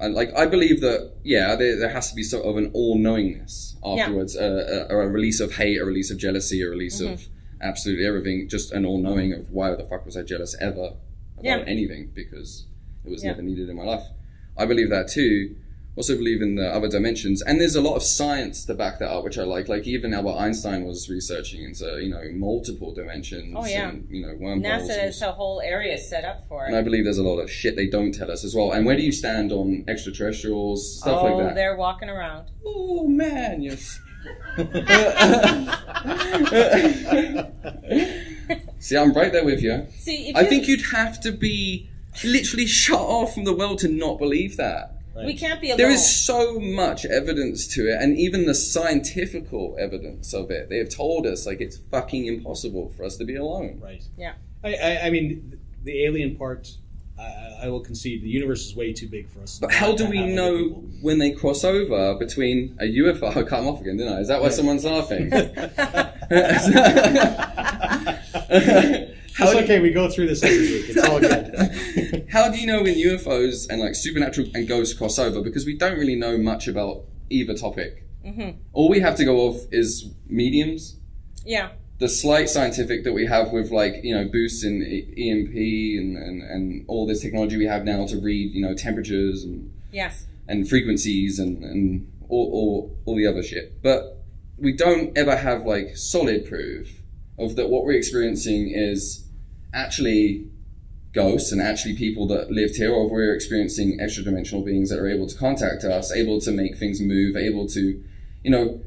and 0.00 0.14
like 0.14 0.30
I 0.36 0.46
believe 0.46 0.80
that 0.80 1.12
yeah, 1.24 1.54
there, 1.56 1.76
there 1.78 1.88
has 1.90 2.08
to 2.10 2.14
be 2.16 2.22
sort 2.22 2.44
of 2.44 2.56
an 2.56 2.70
all-knowingness 2.74 3.76
afterwards, 3.84 4.36
uh, 4.36 4.86
a, 4.90 4.94
a 4.94 5.08
release 5.08 5.40
of 5.40 5.54
hate, 5.56 5.80
a 5.80 5.84
release 5.84 6.10
of 6.10 6.18
jealousy, 6.18 6.62
a 6.62 6.68
release 6.68 7.00
of 7.00 7.08
Mm-hmm. 7.20 7.62
absolutely 7.62 8.06
everything, 8.06 8.48
just 8.48 8.72
an 8.72 8.84
all-knowing 8.86 9.32
of 9.32 9.50
why 9.50 9.74
the 9.74 9.84
fuck 9.84 10.04
was 10.06 10.16
I 10.16 10.22
jealous 10.22 10.54
ever 10.60 10.94
about 11.38 11.44
Yeah. 11.44 11.64
anything 11.66 12.10
because 12.14 12.66
it 13.04 13.10
was 13.10 13.22
Yeah. 13.24 13.30
never 13.30 13.42
needed 13.42 13.68
in 13.68 13.76
my 13.76 13.84
life. 13.84 14.04
I 14.56 14.64
believe 14.66 14.90
that 14.90 15.08
too. 15.08 15.56
Also 15.98 16.16
believe 16.16 16.40
in 16.40 16.54
the 16.54 16.72
other 16.72 16.86
dimensions, 16.86 17.42
and 17.42 17.60
there's 17.60 17.74
a 17.74 17.80
lot 17.80 17.96
of 17.96 18.04
science 18.04 18.64
to 18.66 18.72
back 18.72 19.00
that 19.00 19.10
up, 19.10 19.24
which 19.24 19.36
I 19.36 19.42
like. 19.42 19.66
Like 19.66 19.84
even 19.84 20.14
Albert 20.14 20.36
Einstein 20.38 20.84
was 20.84 21.10
researching 21.10 21.64
into 21.64 22.00
you 22.00 22.08
know 22.08 22.22
multiple 22.34 22.94
dimensions. 22.94 23.52
Oh, 23.58 23.66
yeah. 23.66 23.88
and, 23.88 24.06
you 24.08 24.24
know 24.24 24.36
wormholes. 24.38 24.64
NASA 24.64 24.92
and- 24.92 25.00
has 25.00 25.20
a 25.22 25.32
whole 25.32 25.60
area 25.60 25.98
set 25.98 26.24
up 26.24 26.46
for 26.46 26.62
it. 26.62 26.68
and 26.68 26.76
I 26.76 26.82
believe 26.82 27.02
there's 27.02 27.18
a 27.18 27.24
lot 27.24 27.40
of 27.40 27.50
shit 27.50 27.74
they 27.74 27.88
don't 27.88 28.12
tell 28.12 28.30
us 28.30 28.44
as 28.44 28.54
well. 28.54 28.70
And 28.70 28.86
where 28.86 28.94
do 28.94 29.02
you 29.02 29.10
stand 29.10 29.50
on 29.50 29.84
extraterrestrials, 29.88 31.00
stuff 31.00 31.20
oh, 31.20 31.24
like 31.24 31.36
that? 31.38 31.50
Oh, 31.50 31.54
they're 31.56 31.76
walking 31.76 32.08
around. 32.08 32.52
Oh 32.64 33.08
man, 33.08 33.60
yes. 33.60 33.98
See, 38.78 38.96
I'm 38.96 39.12
right 39.12 39.32
there 39.32 39.44
with 39.44 39.62
you. 39.62 39.88
See, 39.96 40.28
if 40.28 40.36
I 40.36 40.44
think 40.44 40.68
you'd 40.68 40.92
have 40.92 41.20
to 41.22 41.32
be 41.32 41.90
literally 42.22 42.66
shut 42.66 43.00
off 43.00 43.34
from 43.34 43.42
the 43.42 43.52
world 43.52 43.80
to 43.80 43.88
not 43.88 44.20
believe 44.20 44.56
that. 44.58 44.94
We 45.26 45.36
can't 45.36 45.60
be 45.60 45.68
alone. 45.68 45.78
There 45.78 45.90
is 45.90 46.24
so 46.24 46.58
much 46.58 47.04
evidence 47.04 47.66
to 47.74 47.88
it, 47.88 48.00
and 48.00 48.18
even 48.18 48.46
the 48.46 48.54
scientifical 48.54 49.76
evidence 49.78 50.34
of 50.34 50.50
it. 50.50 50.68
They 50.68 50.78
have 50.78 50.88
told 50.88 51.26
us 51.26 51.46
like 51.46 51.60
it's 51.60 51.76
fucking 51.76 52.26
impossible 52.26 52.90
for 52.96 53.04
us 53.04 53.16
to 53.16 53.24
be 53.24 53.36
alone. 53.36 53.80
Right. 53.82 54.02
Yeah. 54.16 54.34
I, 54.64 54.74
I, 54.74 55.06
I 55.06 55.10
mean, 55.10 55.60
the 55.84 56.04
alien 56.04 56.36
part, 56.36 56.76
I, 57.18 57.60
I 57.62 57.68
will 57.68 57.80
concede. 57.80 58.22
The 58.22 58.28
universe 58.28 58.66
is 58.66 58.76
way 58.76 58.92
too 58.92 59.08
big 59.08 59.28
for 59.30 59.40
us. 59.40 59.58
But 59.58 59.72
how 59.72 59.94
do 59.94 60.08
we 60.08 60.26
know 60.26 60.68
when 61.00 61.18
they 61.18 61.32
cross 61.32 61.64
over 61.64 62.14
between 62.16 62.76
a 62.80 62.84
UFO? 62.84 63.28
I 63.36 63.42
cut 63.42 63.60
'em 63.60 63.68
off 63.68 63.80
again, 63.80 63.96
didn't 63.96 64.12
I? 64.12 64.20
Is 64.20 64.28
that 64.28 64.40
why 64.40 64.50
someone's 64.50 64.84
laughing? 64.84 65.30
it's 69.38 69.52
How 69.52 69.52
do- 69.52 69.64
okay. 69.64 69.80
We 69.80 69.90
go 69.90 70.08
through 70.08 70.28
this 70.28 70.42
every 70.42 70.58
week. 70.58 70.84
It's 70.88 71.08
all 71.08 71.20
good. 71.20 72.26
how 72.30 72.50
do 72.50 72.58
you 72.58 72.66
know 72.66 72.82
when 72.82 72.94
UFOs 72.94 73.68
and 73.70 73.80
like 73.80 73.94
supernatural 73.94 74.48
and 74.54 74.66
ghosts 74.68 74.96
cross 74.96 75.18
over? 75.18 75.40
Because 75.42 75.64
we 75.66 75.76
don't 75.76 75.98
really 75.98 76.16
know 76.16 76.36
much 76.38 76.68
about 76.68 77.04
either 77.30 77.54
topic. 77.54 78.04
Mm-hmm. 78.24 78.58
All 78.72 78.88
we 78.88 79.00
have 79.00 79.16
to 79.16 79.24
go 79.24 79.38
off 79.48 79.60
is 79.70 80.10
mediums. 80.26 80.96
Yeah. 81.44 81.70
The 81.98 82.08
slight 82.08 82.48
scientific 82.48 83.04
that 83.04 83.12
we 83.12 83.26
have 83.26 83.50
with 83.52 83.70
like 83.70 83.94
you 84.04 84.14
know 84.14 84.28
boosts 84.28 84.64
in 84.64 84.82
E- 84.82 85.14
EMF 85.18 85.98
and, 85.98 86.16
and, 86.16 86.42
and 86.42 86.84
all 86.88 87.06
this 87.06 87.20
technology 87.20 87.56
we 87.56 87.66
have 87.66 87.84
now 87.84 88.06
to 88.06 88.16
read 88.20 88.52
you 88.52 88.62
know 88.62 88.74
temperatures 88.74 89.42
and 89.44 89.72
Yes. 89.90 90.26
and 90.46 90.68
frequencies 90.68 91.38
and, 91.38 91.64
and 91.64 92.12
all, 92.28 92.50
all, 92.52 92.96
all 93.06 93.16
the 93.16 93.26
other 93.26 93.42
shit. 93.42 93.82
But 93.82 94.22
we 94.58 94.72
don't 94.74 95.16
ever 95.16 95.34
have 95.36 95.64
like 95.64 95.96
solid 95.96 96.46
proof 96.46 97.00
of 97.38 97.56
that 97.56 97.68
what 97.70 97.84
we're 97.84 97.92
experiencing 97.92 98.70
is 98.74 99.24
actually 99.72 100.48
ghosts 101.12 101.52
and 101.52 101.60
actually 101.60 101.96
people 101.96 102.26
that 102.28 102.50
lived 102.50 102.76
here, 102.76 102.92
or 102.92 103.06
if 103.06 103.12
we're 103.12 103.34
experiencing 103.34 103.98
extra 104.00 104.22
dimensional 104.22 104.64
beings 104.64 104.90
that 104.90 104.98
are 104.98 105.08
able 105.08 105.26
to 105.26 105.36
contact 105.36 105.84
us, 105.84 106.12
able 106.12 106.40
to 106.40 106.50
make 106.50 106.76
things 106.76 107.00
move, 107.00 107.36
able 107.36 107.66
to, 107.66 108.02
you 108.44 108.50
know, 108.50 108.80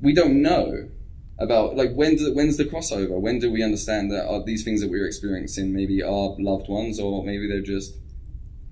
we 0.00 0.14
don't 0.14 0.40
know 0.40 0.88
about 1.38 1.76
like 1.76 1.92
when 1.94 2.16
do, 2.16 2.34
when's 2.34 2.56
the 2.56 2.64
crossover? 2.64 3.20
When 3.20 3.38
do 3.38 3.50
we 3.50 3.62
understand 3.62 4.10
that 4.10 4.26
are 4.26 4.42
these 4.42 4.64
things 4.64 4.80
that 4.80 4.90
we're 4.90 5.06
experiencing 5.06 5.72
maybe 5.72 6.02
are 6.02 6.34
loved 6.38 6.68
ones, 6.68 6.98
or 6.98 7.24
maybe 7.24 7.48
they're 7.48 7.60
just 7.60 7.94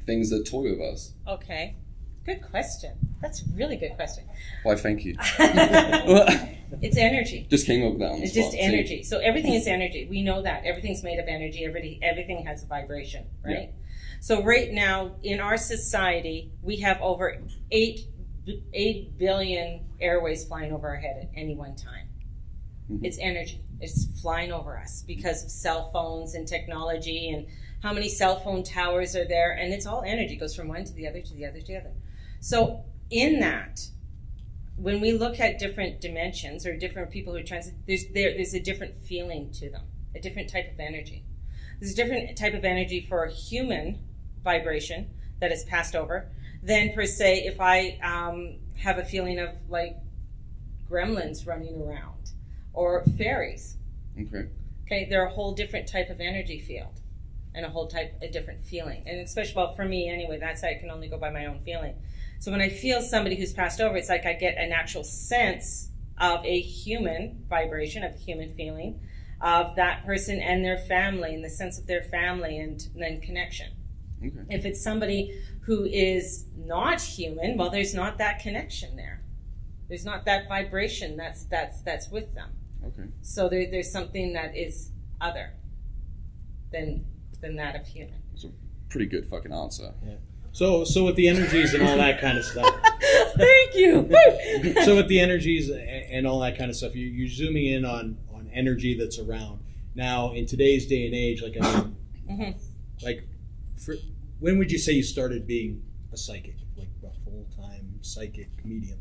things 0.05 0.31
that 0.31 0.47
toy 0.47 0.71
with 0.71 0.81
us? 0.81 1.13
Okay. 1.29 1.77
Good 2.25 2.43
question. 2.43 2.93
That's 3.23 3.43
a 3.43 3.45
really 3.55 3.77
good 3.77 3.95
question. 3.95 4.25
Why, 4.65 4.75
thank 4.75 5.05
you. 5.05 5.17
it's 6.83 6.97
energy. 6.97 7.47
Just 7.51 7.67
came 7.67 7.85
up 7.85 7.93
with 7.93 8.01
that 8.01 8.13
on 8.13 8.19
the 8.19 8.25
It's 8.25 8.35
just 8.35 8.53
spot, 8.53 8.61
energy. 8.63 9.03
So 9.03 9.19
everything 9.19 9.55
is 9.55 9.67
energy. 9.67 10.07
We 10.09 10.23
know 10.23 10.43
that. 10.43 10.65
Everything's 10.65 11.03
made 11.03 11.19
of 11.19 11.27
energy. 11.29 11.65
Everything, 11.65 12.01
everything 12.03 12.45
has 12.47 12.63
a 12.63 12.67
vibration, 12.67 13.27
right? 13.45 13.73
So 14.21 14.43
right 14.43 14.73
now 14.73 15.17
in 15.23 15.41
our 15.41 15.57
society, 15.57 16.53
we 16.63 16.77
have 16.79 17.01
over 17.01 17.43
eight 17.71 18.01
eight 18.73 19.19
billion 19.19 19.81
airways 20.01 20.45
flying 20.45 20.73
over 20.73 20.89
our 20.89 20.97
head 20.97 21.17
at 21.23 21.31
any 21.35 21.57
one 21.57 21.75
time. 21.75 22.09
Mhm. 22.91 23.05
It's 23.05 23.19
energy. 23.19 23.61
It's 23.81 24.21
flying 24.21 24.53
over 24.53 24.79
us 24.79 25.03
because 25.07 25.45
of 25.45 25.51
cell 25.51 25.91
phones 25.93 26.35
and 26.35 26.47
technology 26.47 27.29
and 27.31 27.47
how 27.83 27.93
many 27.93 28.09
cell 28.09 28.39
phone 28.41 28.63
towers 28.63 29.15
are 29.17 29.27
there, 29.27 29.53
and 29.53 29.73
it's 29.73 29.85
all 29.85 30.03
energy. 30.07 30.35
It 30.35 30.39
goes 30.39 30.55
from 30.55 30.69
one 30.69 30.85
to 30.85 30.93
the 30.93 31.07
other 31.09 31.21
to 31.21 31.35
the 31.35 31.45
other 31.45 31.61
to 31.61 31.67
the 31.67 31.77
other. 31.77 31.93
So 32.41 32.85
in 33.11 33.41
that, 33.41 33.81
when 34.77 35.01
we 35.01 35.13
look 35.13 35.41
at 35.41 35.59
different 35.59 36.01
dimensions 36.01 36.67
or 36.67 36.77
different 36.77 37.11
people 37.11 37.35
who 37.35 37.43
transit, 37.43 37.75
there's 37.87 38.07
there, 38.13 38.35
there's 38.35 38.55
a 38.55 38.61
different 38.61 38.95
feeling 39.05 39.51
to 39.53 39.71
them, 39.71 39.83
a 40.15 40.21
different 40.21 40.51
type 40.51 40.73
of 40.73 40.79
energy. 40.79 41.25
There's 41.81 41.93
a 41.93 41.97
different 41.97 42.37
type 42.37 42.55
of 42.55 42.65
energy 42.65 43.01
for 43.01 43.25
a 43.25 43.31
human 43.33 43.99
vibration 44.43 45.11
that 45.41 45.53
is 45.53 45.65
passed 45.65 45.95
over 45.95 46.31
than 46.63 46.93
per 46.95 47.05
se 47.05 47.45
if 47.45 47.61
I 47.61 47.99
um, 48.03 48.59
have 48.79 48.99
a 48.99 49.05
feeling 49.05 49.39
of 49.39 49.51
like 49.69 49.97
gremlins 50.91 51.47
running 51.47 51.83
around 51.83 52.33
or 52.73 53.05
fairies. 53.19 53.77
Okay. 54.19 54.49
Okay, 54.85 55.07
they're 55.11 55.27
a 55.27 55.31
whole 55.31 55.53
different 55.53 55.89
type 55.89 56.11
of 56.11 56.21
energy 56.21 56.61
field 56.61 57.01
and 57.55 57.65
a 57.65 57.69
whole 57.69 57.89
type 57.89 58.15
a 58.23 58.29
different 58.29 58.65
feeling. 58.65 59.03
And 59.07 59.21
especially 59.21 59.55
well 59.57 59.75
for 59.75 59.85
me 59.85 60.09
anyway, 60.09 60.39
that's 60.39 60.63
I 60.63 60.75
can 60.75 60.91
only 60.91 61.09
go 61.09 61.19
by 61.19 61.31
my 61.31 61.47
own 61.47 61.61
feeling. 61.65 61.95
So 62.39 62.51
when 62.51 62.61
I 62.61 62.69
feel 62.69 63.01
somebody 63.01 63.37
who's 63.37 63.53
passed 63.53 63.81
over, 63.81 63.97
it's 63.97 64.09
like 64.09 64.27
I 64.27 64.35
get 64.35 64.57
an 64.59 64.73
actual 64.73 65.05
sense 65.05 65.91
of 66.19 66.45
a 66.45 66.61
human 66.61 67.45
vibration, 67.49 68.03
of 68.03 68.15
a 68.15 68.19
human 68.19 68.55
feeling 68.55 69.01
of 69.41 69.77
that 69.77 70.05
person 70.07 70.41
and 70.41 70.65
their 70.65 70.79
family 70.79 71.35
and 71.35 71.45
the 71.45 71.51
sense 71.51 71.79
of 71.79 71.87
their 71.87 72.03
family 72.03 72.59
and 72.59 72.89
then 72.95 73.21
connection. 73.21 73.71
Okay. 74.25 74.35
If 74.49 74.65
it's 74.65 74.83
somebody 74.83 75.39
who 75.63 75.85
is 75.85 76.47
not 76.57 77.01
human, 77.01 77.59
well 77.59 77.71
there's 77.71 77.95
not 77.95 78.19
that 78.19 78.41
connection 78.41 78.97
there. 78.97 79.23
There's 79.89 80.05
not 80.05 80.25
that 80.25 80.49
vibration 80.49 81.17
that's 81.17 81.45
that's 81.45 81.83
that's 81.83 82.09
with 82.09 82.35
them. 82.35 82.51
Okay. 82.85 83.09
So 83.23 83.49
there, 83.49 83.71
there's 83.71 83.93
something 83.93 84.33
that 84.33 84.57
is 84.57 84.91
other 85.21 85.53
than 86.73 87.05
than 87.41 87.57
that 87.57 87.77
of 87.77 87.87
human. 87.87 88.23
It's 88.33 88.45
a 88.45 88.51
pretty 88.89 89.07
good 89.07 89.29
fucking 89.29 89.53
answer. 89.53 89.93
So, 90.57 90.85
so 90.85 91.05
with 91.05 91.17
the 91.17 91.29
energies 91.29 91.75
and 91.75 91.87
all 91.87 91.99
that 91.99 92.19
kind 92.19 92.39
of 92.39 92.43
stuff. 92.43 92.75
Thank 93.37 93.75
you. 93.75 94.09
so 94.87 94.97
with 94.97 95.07
the 95.07 95.21
energies 95.21 95.69
and, 95.69 96.27
all 96.27 96.41
that 96.41 96.57
kind 96.57 96.71
of 96.71 96.77
stuff, 96.77 96.97
you, 96.97 97.09
you're 97.09 97.29
zooming 97.29 97.67
in 97.67 97.85
on 97.85 98.17
on 98.33 98.49
energy 98.55 98.97
that's 98.99 99.19
around. 99.19 99.61
Now, 99.95 100.33
in 100.33 100.47
today's 100.47 100.87
day 100.87 101.05
and 101.05 101.15
age, 101.15 101.43
like 101.43 101.59
I 101.61 101.75
mean, 101.75 101.97
Mhm. 102.31 102.55
like, 103.03 103.29
for, 103.77 103.97
when 104.41 104.57
would 104.57 104.73
you 104.73 104.79
say 104.79 104.93
you 104.93 105.03
started 105.03 105.47
being 105.47 105.83
a 106.11 106.17
psychic, 106.17 106.57
like 106.75 106.89
a 107.05 107.13
full 107.23 107.47
time 107.55 107.99
psychic 108.01 108.49
medium? 108.65 109.01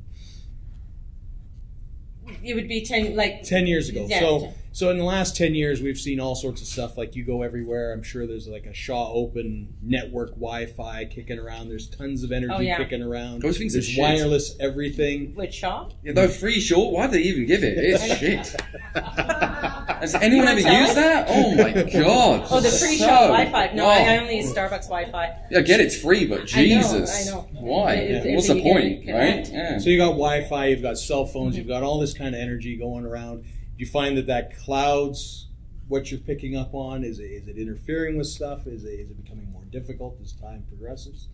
it 2.44 2.54
would 2.54 2.68
be 2.68 2.84
ten 2.84 3.16
like 3.16 3.44
Ten 3.44 3.66
years 3.66 3.88
ago. 3.88 4.06
Yeah. 4.10 4.20
So, 4.20 4.54
so 4.76 4.90
in 4.90 4.98
the 4.98 5.06
last 5.06 5.38
ten 5.38 5.56
years, 5.56 5.82
we've 5.82 5.98
seen 5.98 6.20
all 6.20 6.36
sorts 6.36 6.60
of 6.62 6.68
stuff. 6.68 6.98
Like 6.98 7.16
you 7.16 7.24
go 7.24 7.44
everywhere. 7.44 7.94
I'm 7.94 8.04
sure 8.04 8.28
there's 8.28 8.46
like 8.50 8.66
a 8.66 8.74
Shaw 8.74 9.10
Open 9.14 9.74
network 9.82 10.32
Wi-Fi 10.32 11.06
kicking 11.06 11.40
around. 11.40 11.70
There's 11.70 11.88
tons 11.88 12.24
of 12.24 12.34
energy 12.34 12.54
Oh, 12.54 12.60
yeah. 12.60 12.76
kicking 12.78 13.02
around. 13.02 13.42
Those 13.42 13.58
things 13.58 13.74
are 13.74 13.78
there's 13.78 13.88
shit. 13.88 14.02
wireless 14.02 14.58
everything. 14.60 15.34
with 15.34 15.54
Shaw. 15.54 15.90
Yeah, 16.04 16.12
though 16.12 16.28
free 16.28 16.60
short, 16.60 16.92
why 16.94 17.06
do 17.08 17.14
they 17.14 17.20
even 17.22 17.46
give 17.46 17.64
it? 17.64 17.78
It's 17.78 18.04
shit. 18.20 18.62
Has 18.96 20.14
anyone 20.16 20.48
ever 20.50 20.60
tell 20.60 20.82
used 20.82 20.96
that? 20.98 21.28
Oh 21.30 21.56
my 21.56 21.72
god. 21.94 22.48
Oh, 22.52 22.60
the 22.60 22.70
free 22.70 22.98
So- 22.98 23.06
Shaw 23.06 23.28
Wi-Fi. 23.28 23.72
No, 23.76 23.86
I, 23.88 24.00
I 24.00 24.18
only 24.18 24.38
use 24.38 24.54
Starbucks 24.54 24.90
Wi-Fi. 24.90 25.38
Yeah, 25.52 25.60
I 25.60 25.62
get 25.62 25.80
it's 25.80 25.96
free, 25.98 26.26
but 26.26 26.40
I 26.40 26.42
know, 26.42 26.46
Jesus. 26.82 27.30
I 27.30 27.32
know. 27.32 27.48
Why? 27.54 27.94
If- 27.94 28.26
if 28.26 28.36
What's 28.36 28.48
the 28.50 28.62
point, 28.62 29.08
right? 29.08 29.50
Yeah. 29.50 29.78
So 29.80 29.90
you 29.90 29.98
got 29.98 30.10
Wi-Fi, 30.12 30.66
you've 30.68 30.82
got 30.82 30.98
cell 30.98 31.26
phones, 31.26 31.56
you've 31.58 31.68
got 31.68 31.82
all 31.84 32.00
this 32.00 32.14
kind 32.14 32.36
of 32.36 32.42
energy 32.42 32.76
going 32.78 33.06
around. 33.06 33.46
Do 33.78 33.84
you 33.84 33.90
find 33.92 34.18
that 34.18 34.28
that 34.28 34.58
clouds 34.58 35.48
what 35.88 36.10
you're 36.10 36.20
picking 36.20 36.56
up 36.56 36.74
on? 36.74 37.04
Is 37.04 37.20
it, 37.20 37.26
is 37.26 37.48
it 37.48 37.58
interfering 37.58 38.18
with 38.18 38.28
stuff? 38.28 38.68
Is 38.68 38.86
it, 38.86 38.90
is 39.00 39.12
it 39.12 39.22
becoming 39.24 39.52
more 39.52 39.64
difficult 39.66 40.18
as 40.22 40.32
time 40.34 40.64
progresses? 40.70 41.28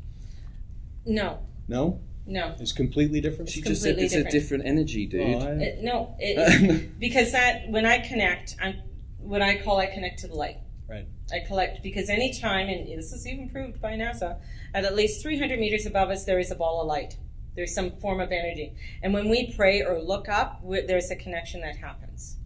No, 1.05 1.39
No, 1.67 2.00
no, 2.25 2.55
it's 2.60 2.71
completely 2.71 3.21
different. 3.21 3.50
She 3.50 3.62
just 3.62 3.81
said 3.83 3.98
it's 4.00 4.13
a 4.15 4.24
different 4.24 4.65
energy, 4.65 5.10
Oh, 5.13 5.39
I- 5.39 5.51
It- 5.53 5.83
no. 5.83 6.15
It, 6.19 7.00
because 7.00 7.31
that 7.31 7.69
when 7.69 7.86
I 7.86 8.00
connect, 8.00 8.55
I'm 8.62 8.75
what 9.19 9.41
I 9.43 9.57
call 9.62 9.77
I 9.77 9.86
connect 9.86 10.19
to 10.19 10.27
the 10.27 10.36
light. 10.36 10.57
Right. 10.89 11.05
I 11.31 11.39
collect 11.48 11.81
because 11.83 12.10
any 12.10 12.33
time, 12.33 12.67
and 12.67 12.88
this 12.88 13.13
is 13.13 13.25
even 13.27 13.50
proved 13.50 13.79
by 13.81 13.93
NASA, 13.93 14.39
at 14.74 14.83
at 14.83 14.95
least 14.95 15.21
300 15.21 15.60
meters 15.60 15.86
above 15.86 16.10
us, 16.10 16.25
there 16.25 16.39
is 16.39 16.51
a 16.51 16.55
ball 16.55 16.81
of 16.81 16.88
light. 16.88 17.17
There's 17.55 17.75
some 17.75 17.91
form 17.98 18.20
of 18.22 18.31
energy, 18.31 18.74
and 19.03 19.13
when 19.13 19.29
we 19.29 19.53
pray 19.53 19.81
or 19.81 20.00
look 20.00 20.29
up, 20.29 20.62
there's 20.63 21.12
a 21.12 21.15
connection 21.15 21.62
that 21.62 21.77
happens. 21.77 22.38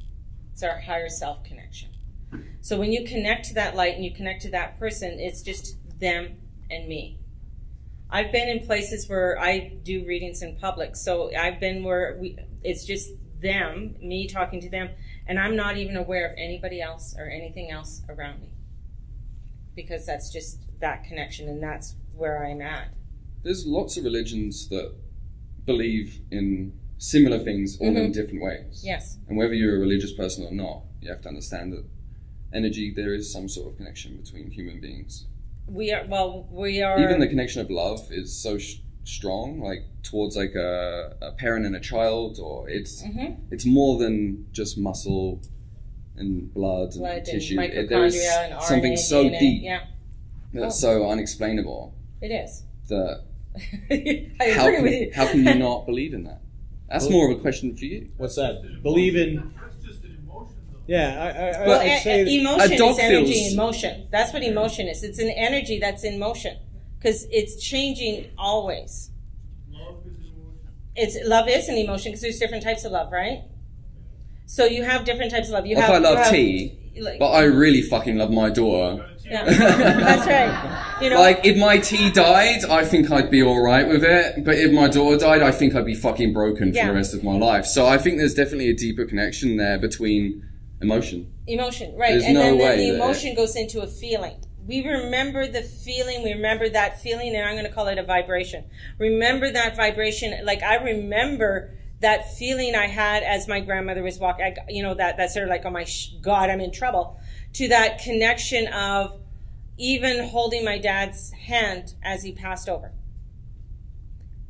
It's 0.52 0.64
our 0.64 0.80
higher 0.80 1.10
self 1.10 1.44
connection. 1.44 1.90
So 2.62 2.80
when 2.80 2.92
you 2.92 3.06
connect 3.06 3.46
to 3.50 3.54
that 3.56 3.76
light 3.76 3.96
and 3.96 4.04
you 4.04 4.12
connect 4.12 4.42
to 4.44 4.52
that 4.52 4.80
person, 4.80 5.20
it's 5.20 5.42
just 5.42 5.78
them 6.00 6.38
and 6.72 6.88
me. 6.88 7.20
I've 8.10 8.32
been 8.32 8.48
in 8.48 8.66
places 8.66 9.08
where 9.10 9.40
I 9.40 9.74
do 9.84 10.06
readings 10.06 10.42
in 10.42 10.58
public, 10.58 10.96
so 10.96 11.36
I've 11.36 11.60
been 11.60 11.84
where 11.84 12.18
we, 12.20 12.38
it's 12.64 12.86
just 12.86 13.12
them, 13.42 13.96
me 14.02 14.28
talking 14.28 14.62
to 14.62 14.70
them, 14.70 14.90
and 15.28 15.40
I'm 15.40 15.56
not 15.56 15.78
even 15.78 15.98
aware 15.98 16.28
of 16.28 16.38
anybody 16.38 16.82
else 16.82 17.16
or 17.18 17.30
anything 17.30 17.72
else 17.72 18.02
around 18.10 18.42
me 18.42 18.50
because 19.76 20.06
that's 20.06 20.32
just 20.32 20.60
that 20.80 21.04
connection 21.04 21.50
and 21.50 21.62
that's 21.62 21.96
where 22.16 22.46
I'm 22.46 22.62
at. 22.62 22.94
There's 23.46 23.64
lots 23.68 23.96
of 23.96 24.04
religions 24.04 24.68
that 24.70 24.92
believe 25.66 26.20
in 26.32 26.74
similar 26.98 27.38
things, 27.38 27.78
all 27.80 27.96
in 27.96 28.10
Mhm. 28.10 28.14
different 28.14 28.42
ways. 28.42 28.82
Yes. 28.84 29.20
And 29.28 29.38
whether 29.38 29.54
you're 29.54 29.76
a 29.76 29.80
religious 29.80 30.12
person 30.14 30.44
or 30.46 30.52
not, 30.52 30.82
you 31.00 31.10
have 31.12 31.22
to 31.22 31.28
understand 31.30 31.72
that 31.74 31.86
energy, 32.52 32.92
there 32.92 33.14
is 33.14 33.32
some 33.32 33.48
sort 33.48 33.68
of 33.72 33.78
connection 33.78 34.18
between 34.18 34.50
human 34.50 34.82
beings. 34.82 35.28
We 35.68 35.92
are, 35.92 36.08
well, 36.08 36.48
we 36.52 36.82
are. 36.82 37.00
Even 37.00 37.20
the 37.20 37.28
connection 37.28 37.62
of 37.62 37.70
love 37.70 38.12
is 38.12 38.36
so 38.36 38.58
sh- 38.58 38.80
strong, 39.04 39.60
like 39.60 39.84
towards 40.02 40.36
like 40.36 40.56
a, 40.56 41.16
a 41.22 41.32
parent 41.34 41.68
and 41.68 41.76
a 41.76 41.80
child, 41.80 42.40
or 42.40 42.68
it's 42.68 43.04
Mhm. 43.04 43.38
it's 43.52 43.66
more 43.66 44.00
than 44.00 44.48
just 44.54 44.76
muscle 44.76 45.40
and 46.18 46.52
blood 46.52 46.94
and 46.94 47.00
blood 47.02 47.18
and 47.18 47.26
tissue. 47.28 47.60
It- 47.60 47.90
there 47.90 48.06
is 48.06 48.16
and 48.16 48.60
something 48.64 48.98
so 48.98 49.30
deep 49.30 49.62
Yeah, 49.62 49.82
that's 50.52 50.80
so 50.80 51.08
unexplainable 51.10 51.94
it 52.22 52.32
is. 52.32 52.64
that 52.90 53.22
I 54.40 54.52
how 54.52 54.66
agree 54.68 54.76
can, 54.76 54.84
with 54.84 54.92
you. 54.94 55.12
how 55.16 55.28
can 55.32 55.46
you 55.46 55.56
not 55.56 55.86
believe 55.92 56.14
in 56.14 56.24
that? 56.26 56.42
That's 56.90 57.10
more 57.10 57.32
of 57.32 57.38
a 57.38 57.42
question 57.42 57.76
for 57.76 57.86
you. 57.86 58.10
What's 58.18 58.36
that? 58.36 58.62
Believe 58.84 59.16
in. 59.16 59.52
That's 59.60 59.78
just 59.78 60.04
an 60.04 60.18
emotion. 60.24 60.56
Yeah, 60.88 61.18
I, 61.20 61.28
I, 61.60 61.64
I 61.64 61.68
Well, 61.68 61.80
I'd 61.82 62.02
say 62.02 62.40
emotion 62.40 62.74
a 62.74 62.78
dog 62.78 62.92
is 62.92 63.00
energy 63.00 63.34
feels- 63.34 63.52
in 63.52 63.58
motion. 63.58 64.08
That's 64.12 64.32
what 64.34 64.44
emotion 64.44 64.88
is. 64.88 65.04
It's 65.04 65.20
an 65.20 65.30
energy 65.32 65.80
that's 65.80 66.04
in 66.04 66.20
motion 66.20 66.58
because 67.00 67.26
it's 67.32 67.62
changing 67.62 68.30
always. 68.38 69.10
Love 69.72 69.98
is 70.06 70.14
an 70.20 70.26
emotion. 70.26 70.70
It's 70.96 71.18
love 71.28 71.48
is 71.50 71.68
an 71.70 71.76
emotion 71.78 72.12
because 72.12 72.22
there's 72.22 72.40
different 72.40 72.64
types 72.64 72.86
of 72.86 72.92
love, 72.92 73.12
right? 73.12 73.44
So 74.46 74.66
you 74.66 74.84
have 74.84 75.06
different 75.06 75.32
types 75.32 75.48
of 75.48 75.54
love. 75.54 75.66
You 75.66 75.76
Like, 75.76 75.86
have 75.86 75.96
I 75.96 75.98
love 75.98 76.18
you 76.20 76.24
have- 76.24 76.32
tea, 76.32 76.80
like- 77.02 77.20
But 77.20 77.32
I 77.32 77.44
really 77.46 77.82
fucking 77.82 78.16
love 78.18 78.30
my 78.32 78.50
daughter. 78.52 79.10
Yeah, 79.26 79.44
that's 79.46 80.28
right. 80.28 81.02
You 81.02 81.10
know, 81.10 81.20
Like, 81.20 81.46
if 81.46 81.58
my 81.58 81.78
tea 81.78 82.12
died, 82.12 82.64
I 82.66 82.86
think 82.86 83.12
I'd 83.12 83.30
be 83.30 83.44
alright 83.44 83.88
with 83.88 84.04
it. 84.04 84.46
But 84.46 84.56
if 84.56 84.72
my 84.72 84.88
daughter 84.88 85.18
died, 85.18 85.42
I 85.42 85.52
think 85.52 85.76
I'd 85.76 85.86
be 85.86 85.96
fucking 85.96 86.32
broken 86.34 86.72
for 86.72 86.78
Yeah. 86.78 86.88
the 86.88 86.94
rest 86.94 87.14
of 87.14 87.24
my 87.24 87.34
life. 87.38 87.66
So 87.66 87.86
I 87.86 87.98
think 87.98 88.18
there's 88.18 88.34
definitely 88.34 88.70
a 88.70 88.76
deeper 88.76 89.06
connection 89.06 89.58
there 89.58 89.78
between 89.78 90.48
emotion. 90.82 91.32
emotion, 91.48 91.96
right? 91.98 92.12
There's 92.12 92.24
and 92.26 92.34
no 92.36 92.40
then, 92.42 92.58
way 92.58 92.68
then 92.78 92.78
the 92.78 92.92
that- 92.98 93.04
emotion 93.04 93.36
goes 93.36 93.56
into 93.56 93.82
a 93.82 93.88
feeling. 93.88 94.38
We 94.68 94.88
remember 94.88 95.46
the 95.48 95.62
feeling. 95.62 96.24
We 96.24 96.34
remember 96.34 96.68
that 96.70 97.00
feeling, 97.00 97.36
and 97.36 97.46
I'm 97.48 97.54
going 97.54 97.66
to 97.68 97.72
call 97.72 97.88
it 97.88 98.00
a 98.00 98.04
vibration. 98.04 98.64
Remember 98.98 99.52
that 99.52 99.76
vibration. 99.76 100.44
Like 100.44 100.64
I 100.64 100.76
remember 100.76 101.72
that 102.02 102.34
feeling 102.36 102.74
I 102.76 102.88
had 102.88 103.22
as 103.22 103.48
my 103.48 103.60
grandmother 103.60 104.02
was 104.02 104.18
walking. 104.18 104.44
I, 104.46 104.56
you 104.70 104.82
know 104.82 104.96
that 104.96 105.18
that 105.18 105.30
sort 105.32 105.44
of 105.44 105.50
like, 105.50 105.66
oh 105.66 105.70
my 105.70 105.84
sh- 105.84 106.14
God, 106.22 106.50
I'm 106.50 106.62
in 106.62 106.72
trouble. 106.72 107.20
To 107.56 107.68
that 107.70 108.00
connection 108.00 108.68
of 108.68 109.20
even 109.78 110.28
holding 110.28 110.64
my 110.64 110.78
dad's 110.78 111.32
hand 111.32 111.94
as 112.04 112.24
he 112.24 112.32
passed 112.32 112.70
over. 112.70 112.92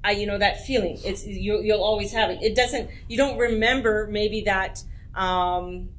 I, 0.03 0.12
you 0.12 0.27
know, 0.27 0.38
that 0.38 0.65
feeling. 0.65 1.00
It's 1.03 1.25
you, 1.25 1.62
you'll 1.62 1.83
always 1.83 2.12
have 2.13 2.29
it. 2.29 2.43
It 2.43 2.55
doesn't. 2.55 2.89
You 3.07 3.17
don't 3.17 3.38
remember 3.38 4.07
maybe 4.09 4.41
that. 4.41 4.83
Um, 5.15 5.89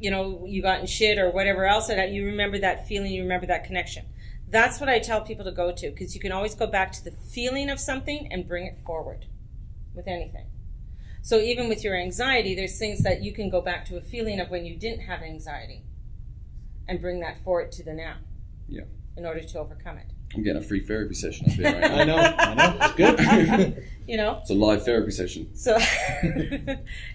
you 0.00 0.10
know, 0.10 0.44
you 0.46 0.62
got 0.62 0.80
in 0.80 0.86
shit 0.86 1.18
or 1.18 1.30
whatever 1.30 1.66
else. 1.66 1.88
That 1.88 2.10
you 2.10 2.24
remember 2.24 2.58
that 2.58 2.88
feeling. 2.88 3.12
You 3.12 3.22
remember 3.22 3.46
that 3.46 3.64
connection. 3.64 4.06
That's 4.50 4.80
what 4.80 4.88
I 4.88 4.98
tell 4.98 5.20
people 5.20 5.44
to 5.44 5.52
go 5.52 5.72
to 5.72 5.90
because 5.90 6.14
you 6.14 6.20
can 6.20 6.32
always 6.32 6.54
go 6.54 6.66
back 6.66 6.92
to 6.92 7.04
the 7.04 7.10
feeling 7.10 7.68
of 7.68 7.78
something 7.78 8.32
and 8.32 8.48
bring 8.48 8.66
it 8.66 8.78
forward 8.86 9.26
with 9.94 10.06
anything. 10.06 10.46
So 11.20 11.38
even 11.38 11.68
with 11.68 11.84
your 11.84 11.94
anxiety, 11.96 12.54
there's 12.54 12.78
things 12.78 13.02
that 13.02 13.22
you 13.22 13.32
can 13.32 13.50
go 13.50 13.60
back 13.60 13.84
to 13.86 13.98
a 13.98 14.00
feeling 14.00 14.40
of 14.40 14.48
when 14.48 14.64
you 14.64 14.76
didn't 14.76 15.00
have 15.00 15.20
anxiety 15.20 15.84
and 16.88 17.00
bring 17.00 17.20
that 17.20 17.42
forward 17.44 17.70
to 17.72 17.84
the 17.84 17.92
now. 17.92 18.16
Yeah. 18.68 18.82
In 19.16 19.26
order 19.26 19.40
to 19.42 19.58
overcome 19.58 19.98
it. 19.98 20.06
I'm 20.34 20.42
getting 20.42 20.62
a 20.62 20.64
free 20.64 20.80
therapy 20.80 21.14
session 21.14 21.46
up 21.46 21.52
here 21.52 21.64
right 21.72 21.80
now. 21.80 21.96
I 22.00 22.04
know, 22.04 22.16
I 22.16 22.54
know. 22.54 22.78
It's 22.82 22.94
good. 22.94 23.84
You 24.08 24.16
know? 24.16 24.38
It's 24.40 24.48
a 24.48 24.54
live 24.54 24.86
therapy 24.86 25.10
session. 25.10 25.54
So 25.54 25.76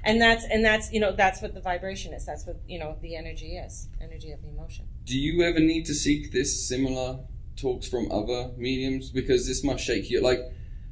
and 0.03 0.21
that's 0.21 0.45
and 0.45 0.63
that's 0.63 0.93
you 0.93 0.99
know, 0.99 1.11
that's 1.11 1.41
what 1.41 1.55
the 1.55 1.59
vibration 1.59 2.13
is. 2.13 2.23
That's 2.23 2.45
what 2.45 2.57
you 2.67 2.77
know, 2.77 2.97
the 3.01 3.15
energy 3.15 3.57
is. 3.57 3.89
Energy 3.99 4.31
of 4.31 4.43
emotion. 4.43 4.85
Do 5.03 5.17
you 5.17 5.41
ever 5.41 5.59
need 5.59 5.85
to 5.87 5.93
seek 5.95 6.31
this 6.31 6.67
similar 6.67 7.19
talks 7.55 7.87
from 7.87 8.11
other 8.11 8.51
mediums? 8.57 9.09
Because 9.09 9.47
this 9.47 9.63
must 9.63 9.83
shake 9.83 10.11
you. 10.11 10.21
Like 10.21 10.41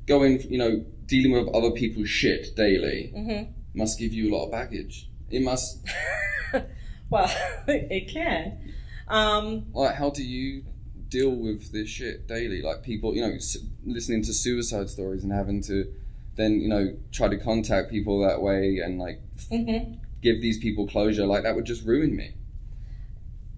going, 0.07 0.41
you 0.49 0.57
know, 0.57 0.83
dealing 1.05 1.33
with 1.33 1.53
other 1.53 1.69
people's 1.69 2.09
shit 2.09 2.55
daily 2.55 3.13
Mm-hmm. 3.15 3.51
must 3.77 3.99
give 3.99 4.11
you 4.11 4.31
a 4.31 4.35
lot 4.35 4.45
of 4.45 4.51
baggage. 4.51 5.07
It 5.29 5.43
must. 5.43 5.85
Well, 7.11 7.31
it 7.67 8.07
can. 8.07 8.57
Um, 9.07 9.65
Like, 9.73 9.95
how 9.95 10.09
do 10.09 10.23
you 10.23 10.63
deal 11.09 11.29
with 11.31 11.71
this 11.71 11.89
shit 11.89 12.27
daily? 12.27 12.61
Like 12.61 12.81
people, 12.81 13.13
you 13.13 13.21
know, 13.21 13.33
s- 13.33 13.57
listening 13.85 14.23
to 14.23 14.33
suicide 14.33 14.89
stories 14.89 15.23
and 15.23 15.31
having 15.31 15.61
to 15.63 15.93
then, 16.37 16.61
you 16.61 16.69
know, 16.69 16.95
try 17.11 17.27
to 17.27 17.37
contact 17.37 17.91
people 17.91 18.21
that 18.27 18.41
way 18.41 18.79
and 18.79 18.97
like 18.97 19.21
mhm. 19.51 19.99
give 20.21 20.41
these 20.41 20.57
people 20.57 20.87
closure. 20.87 21.25
Like 21.25 21.43
that 21.43 21.55
would 21.55 21.65
just 21.65 21.85
ruin 21.85 22.15
me. 22.15 22.33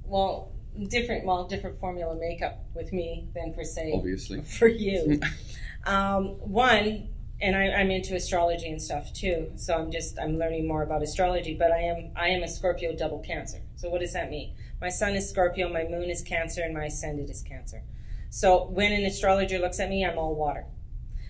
Well, 0.06 0.52
different. 0.88 1.26
Well, 1.26 1.48
different 1.48 1.80
formula 1.80 2.16
makeup 2.16 2.66
with 2.74 2.92
me 2.92 3.28
than 3.36 3.54
for 3.54 3.64
say 3.64 3.92
Obviously. 3.94 4.42
for 4.42 4.68
you. 4.68 5.20
um, 5.86 6.30
one, 6.40 7.10
and 7.44 7.56
I, 7.58 7.68
I'm 7.70 7.92
into 7.92 8.16
astrology 8.16 8.70
and 8.70 8.82
stuff 8.82 9.14
too. 9.14 9.52
So 9.56 9.76
I'm 9.76 9.92
just 9.92 10.18
I'm 10.18 10.38
learning 10.40 10.68
more 10.68 10.82
about 10.82 11.04
astrology. 11.04 11.56
But 11.58 11.72
I 11.72 11.82
am 11.82 12.12
I 12.16 12.30
am 12.30 12.42
a 12.42 12.48
Scorpio 12.48 12.96
double 12.96 13.20
Cancer. 13.20 13.62
So 13.76 13.90
what 13.90 14.00
does 14.00 14.14
that 14.14 14.30
mean? 14.30 14.56
My 14.82 14.90
Sun 14.90 15.16
is 15.16 15.30
Scorpio, 15.30 15.72
my 15.72 15.84
Moon 15.84 16.10
is 16.10 16.22
Cancer, 16.22 16.62
and 16.62 16.74
my 16.74 16.86
Ascendant 16.86 17.30
is 17.30 17.42
Cancer. 17.42 17.84
So 18.30 18.66
when 18.66 18.92
an 18.92 19.06
astrologer 19.06 19.60
looks 19.60 19.80
at 19.80 19.90
me, 19.90 20.06
I'm 20.06 20.18
all 20.18 20.36
water. 20.36 20.66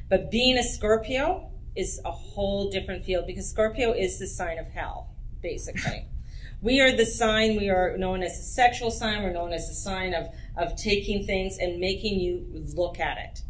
But 0.10 0.32
being 0.32 0.58
a 0.58 0.64
Scorpio 0.64 1.52
is 1.76 2.00
a 2.06 2.12
whole 2.12 2.70
different 2.70 3.04
field 3.04 3.26
because 3.28 3.50
Scorpio 3.50 3.92
is 3.92 4.20
the 4.20 4.28
sign 4.28 4.58
of 4.58 4.68
hell, 4.68 5.10
basically. 5.42 6.08
we 6.62 6.80
are 6.80 6.96
the 6.96 7.06
sign, 7.06 7.58
we 7.58 7.70
are 7.70 7.98
known 7.98 8.24
as 8.24 8.40
a 8.40 8.44
sexual 8.44 8.92
sign, 8.92 9.24
we're 9.24 9.34
known 9.34 9.54
as 9.54 9.70
a 9.70 9.74
sign 9.74 10.14
of, 10.14 10.28
of 10.56 10.76
taking 10.76 11.26
things 11.26 11.58
and 11.58 11.80
making 11.80 12.20
you 12.20 12.46
look 12.76 13.00
at 13.00 13.18
it. 13.18 13.43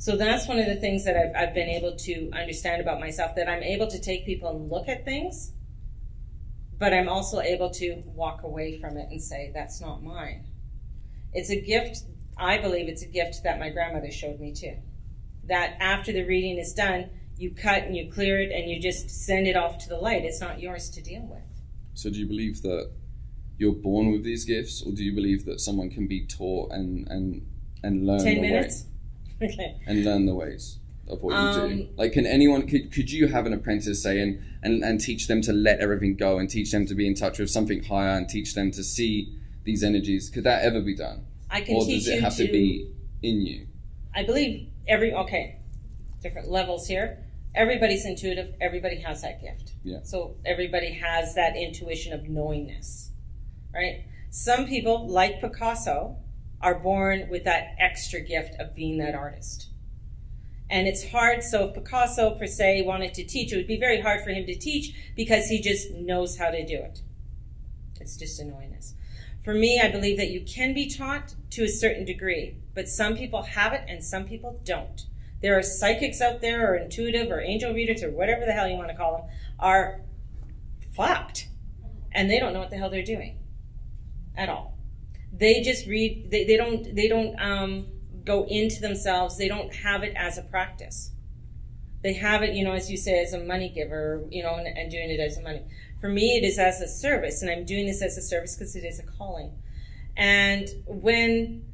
So 0.00 0.16
that's 0.16 0.48
one 0.48 0.58
of 0.58 0.64
the 0.64 0.76
things 0.76 1.04
that 1.04 1.14
I've, 1.14 1.36
I've 1.36 1.54
been 1.54 1.68
able 1.68 1.94
to 1.94 2.30
understand 2.32 2.80
about 2.80 3.00
myself 3.00 3.34
that 3.36 3.50
I'm 3.50 3.62
able 3.62 3.86
to 3.88 4.00
take 4.00 4.24
people 4.24 4.48
and 4.48 4.70
look 4.70 4.88
at 4.88 5.04
things, 5.04 5.52
but 6.78 6.94
I'm 6.94 7.06
also 7.06 7.42
able 7.42 7.68
to 7.72 8.02
walk 8.06 8.42
away 8.42 8.80
from 8.80 8.96
it 8.96 9.10
and 9.10 9.22
say, 9.22 9.50
that's 9.52 9.78
not 9.78 10.02
mine. 10.02 10.46
It's 11.34 11.50
a 11.50 11.60
gift, 11.60 11.98
I 12.38 12.56
believe 12.56 12.88
it's 12.88 13.02
a 13.02 13.08
gift 13.08 13.42
that 13.44 13.60
my 13.60 13.68
grandmother 13.68 14.10
showed 14.10 14.40
me 14.40 14.54
too. 14.54 14.78
That 15.44 15.76
after 15.80 16.12
the 16.12 16.24
reading 16.24 16.56
is 16.56 16.72
done, 16.72 17.10
you 17.36 17.50
cut 17.54 17.82
and 17.82 17.94
you 17.94 18.10
clear 18.10 18.40
it 18.40 18.52
and 18.52 18.70
you 18.70 18.80
just 18.80 19.10
send 19.10 19.46
it 19.46 19.54
off 19.54 19.76
to 19.80 19.88
the 19.90 19.98
light. 19.98 20.24
It's 20.24 20.40
not 20.40 20.60
yours 20.60 20.88
to 20.92 21.02
deal 21.02 21.28
with. 21.30 21.42
So 21.92 22.08
do 22.08 22.18
you 22.18 22.26
believe 22.26 22.62
that 22.62 22.90
you're 23.58 23.74
born 23.74 24.12
with 24.12 24.24
these 24.24 24.46
gifts, 24.46 24.82
or 24.82 24.92
do 24.92 25.04
you 25.04 25.14
believe 25.14 25.44
that 25.44 25.60
someone 25.60 25.90
can 25.90 26.06
be 26.06 26.26
taught 26.26 26.72
and 26.72 27.06
and 27.08 27.46
and 27.82 28.06
learn 28.06 28.20
Ten 28.20 28.40
minutes? 28.40 28.84
way 28.84 28.89
Okay. 29.42 29.76
and 29.86 30.04
learn 30.04 30.26
the 30.26 30.34
ways 30.34 30.78
of 31.08 31.22
what 31.22 31.32
you 31.32 31.60
do? 31.60 31.66
Um, 31.66 31.88
Like, 31.96 32.12
can 32.12 32.26
anyone 32.26 32.66
could 32.66 32.92
could 32.92 33.10
you 33.10 33.28
have 33.28 33.46
an 33.46 33.52
apprentice 33.52 34.02
say 34.02 34.20
and, 34.20 34.42
and 34.62 34.84
and 34.84 35.00
teach 35.00 35.28
them 35.28 35.40
to 35.42 35.52
let 35.52 35.80
everything 35.80 36.14
go 36.16 36.38
and 36.38 36.48
teach 36.48 36.70
them 36.72 36.86
to 36.86 36.94
be 36.94 37.06
in 37.06 37.14
touch 37.14 37.38
with 37.38 37.50
something 37.50 37.82
higher 37.84 38.16
and 38.16 38.28
teach 38.28 38.54
them 38.54 38.70
to 38.72 38.84
see 38.84 39.34
these 39.64 39.82
energies? 39.82 40.28
Could 40.28 40.44
that 40.44 40.62
ever 40.62 40.80
be 40.80 40.94
done, 40.94 41.24
I 41.50 41.62
can 41.62 41.76
or 41.76 41.84
teach 41.84 42.04
does 42.04 42.08
it 42.08 42.22
have 42.22 42.36
to 42.36 42.44
be 42.44 42.92
in 43.22 43.40
you? 43.46 43.66
I 44.14 44.24
believe 44.24 44.68
every 44.86 45.12
okay, 45.12 45.56
different 46.22 46.48
levels 46.48 46.86
here. 46.86 47.18
Everybody's 47.54 48.04
intuitive. 48.06 48.54
Everybody 48.60 49.00
has 49.00 49.22
that 49.22 49.40
gift. 49.40 49.72
Yeah. 49.82 50.00
So 50.04 50.36
everybody 50.44 50.92
has 50.92 51.34
that 51.34 51.56
intuition 51.56 52.12
of 52.12 52.28
knowingness, 52.28 53.10
right? 53.74 54.04
Some 54.30 54.66
people, 54.66 55.08
like 55.08 55.40
Picasso, 55.40 56.16
are 56.60 56.78
born 56.78 57.28
with 57.30 57.44
that 57.44 57.74
extra 57.78 58.20
gift 58.20 58.54
of 58.60 58.74
being 58.74 58.98
that 58.98 59.14
artist. 59.14 59.68
And 60.68 60.86
it's 60.86 61.10
hard. 61.10 61.42
So 61.42 61.64
if 61.64 61.74
Picasso, 61.74 62.30
per 62.32 62.46
se, 62.46 62.82
wanted 62.82 63.14
to 63.14 63.24
teach, 63.24 63.52
it 63.52 63.56
would 63.56 63.66
be 63.66 63.78
very 63.78 64.00
hard 64.00 64.22
for 64.22 64.30
him 64.30 64.46
to 64.46 64.54
teach 64.54 64.94
because 65.16 65.48
he 65.48 65.60
just 65.60 65.90
knows 65.92 66.38
how 66.38 66.50
to 66.50 66.64
do 66.64 66.76
it. 66.76 67.02
It's 68.00 68.16
just 68.16 68.40
annoyingness. 68.40 68.92
For 69.44 69.54
me, 69.54 69.80
I 69.80 69.90
believe 69.90 70.18
that 70.18 70.30
you 70.30 70.42
can 70.42 70.74
be 70.74 70.88
taught 70.88 71.34
to 71.50 71.64
a 71.64 71.68
certain 71.68 72.04
degree, 72.04 72.56
but 72.74 72.88
some 72.88 73.16
people 73.16 73.42
have 73.42 73.72
it 73.72 73.84
and 73.88 74.04
some 74.04 74.24
people 74.24 74.60
don't. 74.64 75.06
There 75.42 75.58
are 75.58 75.62
psychics 75.62 76.20
out 76.20 76.42
there, 76.42 76.70
or 76.70 76.76
intuitive, 76.76 77.30
or 77.30 77.40
angel 77.40 77.72
readers, 77.72 78.02
or 78.02 78.10
whatever 78.10 78.44
the 78.44 78.52
hell 78.52 78.68
you 78.68 78.76
want 78.76 78.90
to 78.90 78.96
call 78.96 79.16
them, 79.16 79.30
are 79.58 80.02
fucked, 80.94 81.48
and 82.12 82.30
they 82.30 82.38
don't 82.38 82.52
know 82.52 82.60
what 82.60 82.68
the 82.68 82.76
hell 82.76 82.90
they're 82.90 83.02
doing 83.02 83.38
at 84.36 84.50
all. 84.50 84.69
They 85.40 85.62
just 85.62 85.86
read. 85.86 86.30
They, 86.30 86.44
they 86.44 86.56
don't. 86.56 86.94
They 86.94 87.08
don't 87.08 87.40
um, 87.40 87.86
go 88.24 88.44
into 88.44 88.80
themselves. 88.80 89.38
They 89.38 89.48
don't 89.48 89.74
have 89.74 90.02
it 90.02 90.12
as 90.16 90.38
a 90.38 90.42
practice. 90.42 91.10
They 92.02 92.14
have 92.14 92.42
it, 92.42 92.54
you 92.54 92.64
know, 92.64 92.72
as 92.72 92.90
you 92.90 92.96
say, 92.96 93.22
as 93.22 93.34
a 93.34 93.40
money 93.40 93.68
giver, 93.68 94.24
you 94.30 94.42
know, 94.42 94.54
and, 94.54 94.66
and 94.66 94.90
doing 94.90 95.10
it 95.10 95.20
as 95.20 95.36
a 95.36 95.42
money. 95.42 95.62
For 96.00 96.08
me, 96.08 96.36
it 96.36 96.44
is 96.44 96.58
as 96.58 96.80
a 96.80 96.88
service, 96.88 97.42
and 97.42 97.50
I'm 97.50 97.64
doing 97.66 97.86
this 97.86 98.00
as 98.00 98.16
a 98.16 98.22
service 98.22 98.56
because 98.56 98.74
it 98.74 98.84
is 98.84 98.98
a 98.98 99.02
calling. 99.02 99.52
And 100.16 100.68
when 100.86 101.64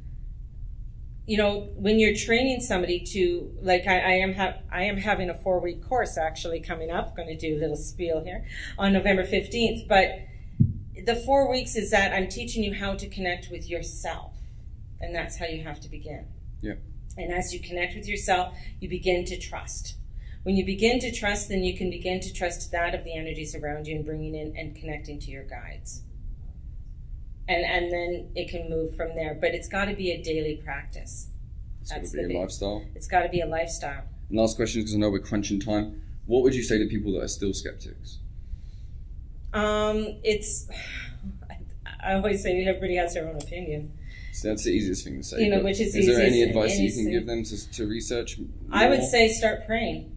you 1.27 1.37
know 1.37 1.71
when 1.75 1.99
you're 1.99 2.15
training 2.15 2.61
somebody 2.61 3.01
to 3.01 3.53
like 3.61 3.87
I, 3.87 3.99
I 3.99 4.13
am 4.13 4.35
ha- 4.35 4.59
I 4.71 4.85
am 4.85 4.97
having 4.97 5.29
a 5.31 5.35
four 5.35 5.61
week 5.61 5.85
course 5.85 6.17
actually 6.17 6.61
coming 6.61 6.91
up. 6.91 7.17
going 7.17 7.29
to 7.29 7.37
do 7.37 7.57
a 7.57 7.59
little 7.59 7.77
spiel 7.77 8.23
here 8.23 8.45
on 8.79 8.93
November 8.93 9.25
fifteenth, 9.25 9.89
but 9.89 10.11
the 11.07 11.15
four 11.15 11.49
weeks 11.49 11.77
is 11.77 11.91
that 11.93 12.13
I'm 12.13 12.29
teaching 12.29 12.65
you 12.65 12.75
how 12.75 12.95
to 12.95 13.09
connect 13.09 13.49
with 13.51 13.71
yourself, 13.71 14.33
and 15.01 15.15
that's 15.15 15.39
how 15.39 15.47
you 15.47 15.63
have 15.63 15.81
to 15.81 15.89
begin. 15.89 16.27
Yeah. 16.61 16.75
And 17.17 17.33
as 17.33 17.55
you 17.55 17.61
connect 17.61 17.95
with 17.95 18.09
yourself, 18.09 18.55
you 18.81 18.89
begin 18.89 19.25
to 19.27 19.39
trust. 19.39 19.95
When 20.43 20.57
you 20.57 20.67
begin 20.67 20.99
to 21.01 21.11
trust, 21.13 21.49
then 21.49 21.65
you 21.65 21.77
can 21.77 21.91
begin 21.91 22.21
to 22.21 22.33
trust 22.33 22.71
that 22.73 22.95
of 22.95 23.05
the 23.05 23.17
energies 23.17 23.55
around 23.55 23.87
you 23.87 23.97
and 23.97 24.05
bringing 24.05 24.35
in 24.35 24.55
and 24.57 24.77
connecting 24.77 25.19
to 25.21 25.31
your 25.31 25.45
guides. 25.45 26.03
And 27.49 27.65
and 27.65 27.93
then 27.93 28.31
it 28.35 28.49
can 28.51 28.69
move 28.69 28.97
from 28.97 29.15
there. 29.15 29.35
But 29.35 29.55
it's 29.55 29.69
got 29.69 29.87
to 29.87 29.95
be 29.95 30.11
a 30.11 30.23
daily 30.23 30.61
practice. 30.65 31.29
It's 31.81 31.93
got 31.93 32.03
to 32.03 32.29
be 32.29 32.35
a 32.35 32.41
lifestyle. 32.41 32.85
It's 32.97 33.07
got 33.07 33.23
to 33.23 33.29
be 33.29 33.41
a 33.41 33.47
lifestyle. 33.47 34.03
And 34.29 34.39
last 34.39 34.57
question, 34.57 34.83
because 34.83 34.95
I 34.95 34.99
know 34.99 35.11
we're 35.11 35.21
crunching 35.21 35.61
time. 35.61 36.03
What 36.27 36.43
would 36.43 36.55
you 36.55 36.65
say 36.65 36.79
to 36.79 36.87
people 36.87 37.13
that 37.13 37.23
are 37.23 37.29
still 37.29 37.53
skeptics? 37.53 38.19
Um, 39.57 40.19
it's. 40.23 40.69
I 42.03 42.15
always 42.15 42.41
say 42.41 42.65
everybody 42.65 42.97
has 42.97 43.15
their 43.15 43.27
own 43.27 43.35
opinion. 43.35 43.93
So 44.33 44.49
that's 44.49 44.63
the 44.63 44.71
easiest 44.71 45.03
thing 45.03 45.17
to 45.17 45.23
say. 45.25 45.43
You 45.43 45.51
know, 45.51 45.61
which 45.61 45.81
is 45.81 45.97
is 45.97 46.07
there 46.07 46.25
any 46.25 46.43
advice 46.43 46.79
you 46.79 46.93
can 46.93 47.11
give 47.11 47.27
them 47.27 47.43
to, 47.43 47.73
to 47.73 47.87
research? 47.87 48.39
I 48.71 48.89
would 48.89 49.03
say 49.03 49.29
start 49.29 49.67
praying. 49.67 50.17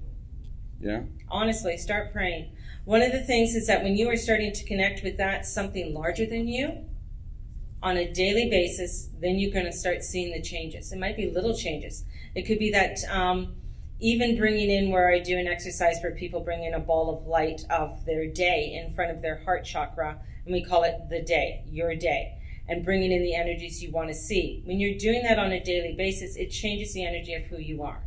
Yeah. 0.79 1.03
Honestly, 1.29 1.77
start 1.77 2.13
praying. 2.13 2.51
One 2.85 3.01
of 3.01 3.11
the 3.11 3.21
things 3.21 3.55
is 3.55 3.65
that 3.67 3.81
when 3.81 3.95
you 3.95 4.09
are 4.09 4.17
starting 4.17 4.51
to 4.53 4.63
connect 4.65 5.03
with 5.03 5.17
that 5.17 5.45
something 5.45 5.93
larger 5.93 6.25
than 6.25 6.47
you 6.47 6.85
on 7.81 7.97
a 7.97 8.11
daily 8.11 8.49
basis, 8.49 9.09
then 9.19 9.39
you're 9.39 9.51
going 9.51 9.65
to 9.65 9.71
start 9.71 10.03
seeing 10.03 10.31
the 10.33 10.41
changes. 10.41 10.91
It 10.91 10.99
might 10.99 11.15
be 11.15 11.31
little 11.31 11.55
changes. 11.55 12.03
It 12.35 12.43
could 12.43 12.59
be 12.59 12.71
that 12.71 12.97
um, 13.09 13.55
even 13.99 14.37
bringing 14.37 14.69
in 14.69 14.91
where 14.91 15.11
I 15.11 15.19
do 15.19 15.37
an 15.37 15.47
exercise 15.47 15.97
where 16.01 16.13
people 16.13 16.39
bring 16.39 16.63
in 16.63 16.73
a 16.73 16.79
ball 16.79 17.15
of 17.15 17.27
light 17.27 17.61
of 17.69 18.05
their 18.05 18.27
day 18.27 18.81
in 18.81 18.93
front 18.93 19.11
of 19.11 19.21
their 19.21 19.43
heart 19.43 19.65
chakra, 19.65 20.19
and 20.45 20.53
we 20.53 20.63
call 20.63 20.83
it 20.83 21.09
the 21.09 21.21
day, 21.21 21.63
your 21.67 21.95
day, 21.95 22.37
and 22.67 22.85
bringing 22.85 23.11
in 23.11 23.21
the 23.21 23.35
energies 23.35 23.83
you 23.83 23.91
want 23.91 24.07
to 24.07 24.13
see. 24.13 24.61
When 24.65 24.79
you're 24.79 24.97
doing 24.97 25.23
that 25.23 25.37
on 25.37 25.51
a 25.51 25.61
daily 25.61 25.95
basis, 25.97 26.37
it 26.37 26.49
changes 26.49 26.93
the 26.93 27.05
energy 27.05 27.33
of 27.33 27.43
who 27.43 27.57
you 27.57 27.83
are 27.83 28.03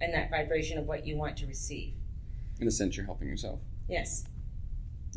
and 0.00 0.14
that 0.14 0.30
vibration 0.30 0.78
of 0.78 0.86
what 0.86 1.06
you 1.06 1.16
want 1.16 1.36
to 1.38 1.46
receive. 1.46 1.92
In 2.60 2.66
a 2.66 2.70
sense, 2.70 2.96
you're 2.96 3.06
helping 3.06 3.28
yourself. 3.28 3.60
Yes. 3.88 4.24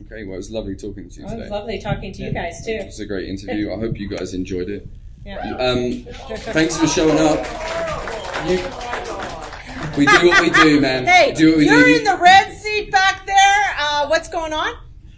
Okay. 0.02 0.24
Well, 0.24 0.34
it 0.34 0.38
was 0.38 0.52
lovely 0.52 0.76
talking 0.76 1.10
to 1.10 1.21
you 1.21 1.28
Oh, 1.28 1.34
it 1.34 1.39
was 1.39 1.50
lovely 1.50 1.80
talking 1.80 2.12
to 2.13 2.24
you 2.24 2.34
guys 2.34 2.65
too. 2.65 2.71
It 2.71 2.86
was 2.86 3.00
a 3.00 3.06
great 3.06 3.30
interview. 3.30 3.71
I 3.71 3.78
hope 3.78 3.97
you 3.97 4.10
guys 4.10 4.34
enjoyed 4.34 4.69
it. 4.69 4.88
Yeah. 5.26 5.56
Um, 5.58 6.06
thanks 6.38 6.78
for 6.78 6.88
showing 6.88 7.19
up. 7.19 7.45
You, 8.50 8.58
we 9.97 10.06
do 10.06 10.27
what 10.27 10.41
we 10.41 10.49
do, 10.49 10.80
man. 10.80 11.06
Hey, 11.06 11.34
do 11.34 11.49
what 11.49 11.58
we 11.58 11.69
you're 11.69 11.84
do. 11.84 11.97
in 11.97 12.04
the 12.04 12.17
red 12.17 12.56
seat 12.58 12.91
back 12.91 13.25
there. 13.25 13.75
Uh, 13.77 14.08
what's 14.08 14.30
going 14.30 14.54
on? 14.54 14.73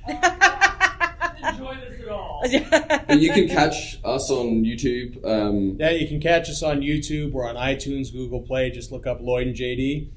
enjoy 0.07 1.75
this 1.75 2.01
at 2.01 2.07
all. 2.09 2.41
And 3.07 3.21
you 3.21 3.31
can 3.31 3.47
catch 3.47 3.99
us 4.03 4.31
on 4.31 4.63
YouTube. 4.63 5.23
Um, 5.25 5.77
Yeah, 5.79 5.91
you 5.91 6.07
can 6.07 6.19
catch 6.19 6.49
us 6.49 6.63
on 6.63 6.81
YouTube. 6.81 7.31
We're 7.31 7.47
on 7.47 7.55
iTunes, 7.55 8.11
Google 8.11 8.41
Play. 8.41 8.71
Just 8.71 8.91
look 8.91 9.05
up 9.05 9.19
Lloyd 9.21 9.47
and 9.47 9.55
JD. 9.55 10.09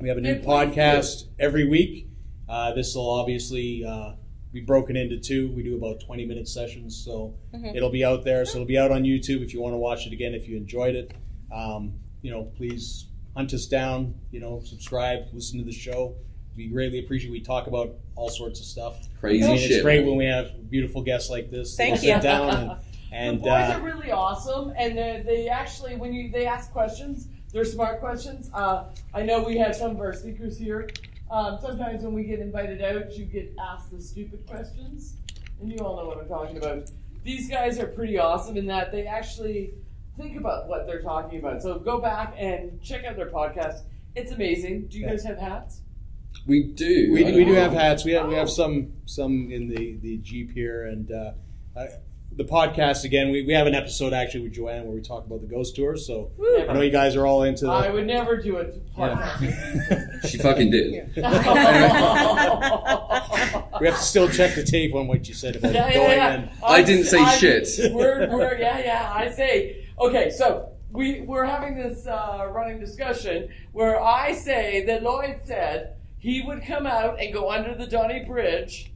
We 0.00 0.08
have 0.08 0.18
a 0.18 0.20
new 0.20 0.34
Hey, 0.34 0.40
please 0.40 0.46
podcast 0.46 1.24
every 1.38 1.66
week. 1.68 2.08
Uh, 2.48 2.72
this 2.74 2.94
will 2.94 3.10
obviously 3.10 3.84
uh, 3.84 4.12
be 4.52 4.60
broken 4.60 4.96
into 4.96 5.18
two. 5.18 5.50
We 5.52 5.62
do 5.62 5.76
about 5.76 6.00
20 6.00 6.26
minute 6.26 6.48
sessions, 6.48 7.02
so 7.04 7.34
it'll 7.74 7.90
be 7.90 8.04
out 8.04 8.24
there. 8.24 8.44
So 8.44 8.56
it'll 8.58 8.66
be 8.66 8.78
out 8.78 8.90
on 8.90 9.02
YouTube 9.02 9.42
if 9.42 9.52
you 9.52 9.60
want 9.60 9.74
to 9.74 9.78
watch 9.78 10.06
it 10.06 10.12
again. 10.12 10.34
If 10.34 10.48
you 10.48 10.56
enjoyed 10.56 10.94
it, 10.94 11.12
um, 11.52 11.94
you 12.22 12.30
know, 12.30 12.44
please 12.56 13.07
hunt 13.38 13.54
us 13.54 13.66
down. 13.66 14.14
You 14.32 14.40
know, 14.40 14.60
subscribe, 14.64 15.28
listen 15.32 15.60
to 15.60 15.64
the 15.64 15.72
show. 15.72 16.16
We 16.56 16.66
greatly 16.66 16.98
appreciate. 16.98 17.30
We 17.30 17.40
talk 17.40 17.68
about 17.68 17.94
all 18.16 18.28
sorts 18.28 18.58
of 18.58 18.66
stuff. 18.66 19.06
Crazy 19.20 19.44
I 19.44 19.50
mean, 19.50 19.58
shit, 19.58 19.70
It's 19.70 19.82
great 19.82 20.04
when 20.04 20.16
we 20.16 20.24
have 20.24 20.68
beautiful 20.68 21.02
guests 21.02 21.30
like 21.30 21.48
this. 21.48 21.76
that 21.76 21.84
Thank 21.84 21.98
sit 22.00 22.16
you. 22.16 22.20
down 22.20 22.50
and, 22.50 22.70
and 23.12 23.38
the 23.38 23.42
boys 23.42 23.70
uh, 23.70 23.78
are 23.78 23.80
really 23.80 24.10
awesome, 24.10 24.72
and 24.76 24.98
they 24.98 25.22
they 25.24 25.48
actually 25.48 25.94
when 25.94 26.12
you 26.12 26.32
they 26.32 26.46
ask 26.46 26.72
questions, 26.72 27.28
they're 27.52 27.64
smart 27.64 28.00
questions. 28.00 28.50
Uh, 28.52 28.86
I 29.14 29.22
know 29.22 29.44
we 29.44 29.56
have 29.58 29.76
some 29.76 29.92
of 29.92 30.00
our 30.00 30.12
speakers 30.12 30.58
here. 30.58 30.90
Um, 31.30 31.58
sometimes 31.60 32.02
when 32.02 32.14
we 32.14 32.24
get 32.24 32.40
invited 32.40 32.82
out, 32.82 33.16
you 33.16 33.24
get 33.24 33.54
asked 33.60 33.92
the 33.92 34.00
stupid 34.00 34.44
questions, 34.48 35.14
and 35.60 35.70
you 35.70 35.78
all 35.78 35.96
know 35.96 36.08
what 36.08 36.18
I'm 36.18 36.28
talking 36.28 36.56
about. 36.56 36.90
These 37.22 37.48
guys 37.48 37.78
are 37.78 37.86
pretty 37.86 38.18
awesome 38.18 38.56
in 38.56 38.66
that 38.66 38.90
they 38.90 39.06
actually 39.06 39.74
think 40.18 40.36
about 40.36 40.68
what 40.68 40.86
they're 40.86 41.00
talking 41.02 41.38
about. 41.38 41.62
So 41.62 41.78
go 41.78 41.98
back 42.00 42.34
and 42.36 42.82
check 42.82 43.04
out 43.04 43.16
their 43.16 43.30
podcast. 43.30 43.82
It's 44.14 44.32
amazing. 44.32 44.88
Do 44.88 44.98
you 44.98 45.06
guys 45.06 45.24
have 45.24 45.38
hats? 45.38 45.82
we 46.46 46.62
do. 46.62 47.10
We, 47.12 47.24
we 47.24 47.44
do 47.44 47.52
have 47.54 47.72
hats. 47.72 48.04
We 48.04 48.12
have, 48.12 48.28
we 48.28 48.34
have 48.34 48.50
some 48.50 48.92
some 49.06 49.50
in 49.50 49.68
the, 49.68 49.96
the 50.02 50.18
Jeep 50.18 50.52
here, 50.52 50.86
and 50.86 51.10
uh, 51.10 51.32
uh, 51.76 51.86
the 52.32 52.44
podcast 52.44 53.04
again. 53.04 53.30
We, 53.30 53.42
we 53.44 53.52
have 53.54 53.66
an 53.66 53.74
episode 53.74 54.12
actually 54.12 54.42
with 54.44 54.52
Joanne 54.54 54.84
where 54.84 54.94
we 54.94 55.00
talk 55.02 55.26
about 55.26 55.40
the 55.40 55.46
ghost 55.46 55.74
tour. 55.76 55.96
So 55.96 56.30
I 56.68 56.72
know 56.72 56.80
you 56.82 56.90
guys 56.90 57.16
are 57.16 57.26
all 57.26 57.42
into 57.44 57.64
that. 57.66 57.72
I 57.72 57.90
would 57.90 58.06
never 58.06 58.36
do 58.36 58.58
a 58.58 58.64
podcast. 58.96 60.04
She 60.28 60.38
fucking 60.38 60.70
did. 60.70 61.12
We 63.80 63.86
have 63.86 63.96
to 63.96 64.02
still 64.02 64.28
check 64.28 64.56
the 64.56 64.64
tape 64.64 64.92
on 64.94 65.06
what 65.06 65.28
you 65.28 65.34
said 65.34 65.54
about 65.54 65.72
Yeah, 65.72 65.92
going 65.94 66.10
yeah, 66.10 66.16
yeah. 66.16 66.34
in. 66.42 66.50
I 66.64 66.82
didn't 66.82 67.04
say 67.04 67.20
I- 67.20 67.36
shit. 67.36 67.68
We're, 67.92 68.28
we're, 68.28 68.58
yeah, 68.58 68.78
yeah, 68.80 69.12
I 69.14 69.30
say. 69.30 69.87
Okay, 70.00 70.30
so 70.30 70.70
we, 70.90 71.20
we're 71.22 71.44
having 71.44 71.76
this 71.76 72.06
uh, 72.06 72.46
running 72.50 72.78
discussion 72.78 73.48
where 73.72 74.00
I 74.00 74.32
say 74.32 74.84
that 74.86 75.02
Lloyd 75.02 75.40
said 75.44 75.96
he 76.18 76.42
would 76.42 76.64
come 76.64 76.86
out 76.86 77.20
and 77.20 77.32
go 77.32 77.50
under 77.50 77.74
the 77.74 77.86
Donny 77.86 78.24
Bridge 78.24 78.92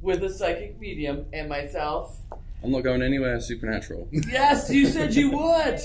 with 0.00 0.22
a 0.22 0.30
psychic 0.30 0.78
medium 0.78 1.26
and 1.32 1.48
myself. 1.48 2.18
I'm 2.62 2.70
not 2.70 2.82
going 2.82 3.02
anywhere 3.02 3.40
supernatural. 3.40 4.08
Yes, 4.12 4.70
you 4.70 4.86
said 4.86 5.14
you 5.14 5.30
would. 5.30 5.80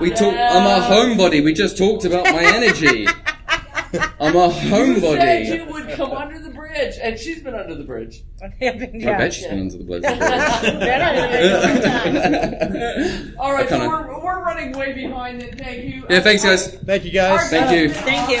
We 0.00 0.10
talk. 0.10 0.34
I'm 0.34 0.66
a 0.66 0.84
homebody. 0.86 1.44
We 1.44 1.52
just 1.52 1.76
talked 1.76 2.04
about 2.04 2.24
my 2.24 2.42
energy. 2.44 3.06
I'm 4.18 4.34
a 4.34 4.48
You 4.48 4.52
said 4.52 4.72
homebody. 4.72 5.54
you 5.56 5.64
would 5.72 5.90
come 5.90 6.12
under 6.12 6.38
the 6.40 6.43
bridge, 6.74 6.98
and 7.00 7.18
she's 7.18 7.42
been 7.42 7.54
under 7.54 7.74
the 7.74 7.84
bridge. 7.84 8.22
I 8.42 8.48
bet 8.48 9.32
she's 9.32 9.46
been 9.46 9.60
under 9.60 9.78
the 9.78 9.84
bridge. 9.84 10.04
All 13.38 13.52
right, 13.52 13.68
so 13.68 13.78
kinda- 13.78 13.88
we're, 13.88 14.24
we're 14.24 14.42
running 14.42 14.72
way 14.72 14.92
behind 14.92 15.42
it. 15.42 15.58
Thank 15.58 15.84
you. 15.84 16.06
Yeah, 16.08 16.20
thanks, 16.20 16.44
guys. 16.44 16.74
Thank 16.74 17.04
you 17.04 17.12
guys. 17.12 17.50
Thank 17.50 17.78
you. 17.78 17.90
Thank 17.90 18.30
you. 18.30 18.40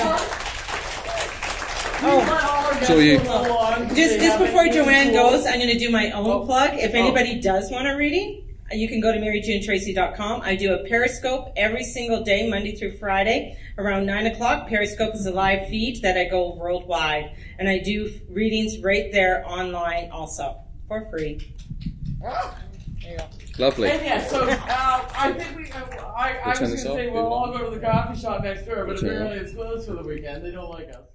Oh, 2.06 2.80
So 2.84 2.98
you- 2.98 3.18
Just 3.94 4.20
just 4.20 4.38
before 4.38 4.68
Joanne 4.68 5.12
goes, 5.12 5.46
I'm 5.46 5.58
going 5.58 5.70
to 5.70 5.78
do 5.78 5.90
my 5.90 6.10
own 6.10 6.26
Oh. 6.26 6.44
plug. 6.44 6.74
If 6.74 6.94
oh. 6.94 6.98
anybody 6.98 7.40
does 7.40 7.70
want 7.70 7.88
a 7.88 7.96
reading, 7.96 8.43
you 8.72 8.88
can 8.88 9.00
go 9.00 9.12
to 9.12 9.18
maryjunetracy.com. 9.18 10.42
I 10.42 10.56
do 10.56 10.74
a 10.74 10.84
Periscope 10.88 11.52
every 11.56 11.84
single 11.84 12.22
day, 12.24 12.48
Monday 12.48 12.74
through 12.74 12.96
Friday, 12.98 13.58
around 13.78 14.06
9 14.06 14.26
o'clock. 14.26 14.68
Periscope 14.68 15.14
is 15.14 15.26
a 15.26 15.30
live 15.30 15.68
feed 15.68 16.02
that 16.02 16.16
I 16.16 16.28
go 16.28 16.54
worldwide. 16.54 17.36
And 17.58 17.68
I 17.68 17.78
do 17.78 18.12
readings 18.30 18.78
right 18.80 19.12
there 19.12 19.44
online 19.46 20.10
also 20.10 20.60
for 20.88 21.08
free. 21.10 21.54
Lovely. 23.58 23.90
And 23.90 24.04
yeah, 24.04 24.26
so 24.26 24.48
uh, 24.48 25.08
I 25.16 25.32
think 25.32 25.56
we. 25.56 25.70
Uh, 25.70 26.06
I, 26.06 26.38
I 26.38 26.40
We'll 26.44 26.48
was 26.48 26.58
going 26.58 26.70
to 26.72 26.78
say 26.78 26.96
leave 26.96 27.08
it 27.08 27.12
we'll 27.12 27.32
all 27.32 27.52
go 27.52 27.70
to 27.70 27.78
the 27.78 27.84
coffee 27.84 28.18
shop 28.18 28.42
next 28.42 28.64
door, 28.64 28.86
but 28.86 29.00
We'll 29.00 29.12
apparently 29.12 29.38
it's 29.38 29.52
closed 29.52 29.86
for 29.86 29.94
the 29.94 30.02
weekend. 30.02 30.44
They 30.44 30.50
don't 30.50 30.70
like 30.70 30.88
us. 30.88 31.13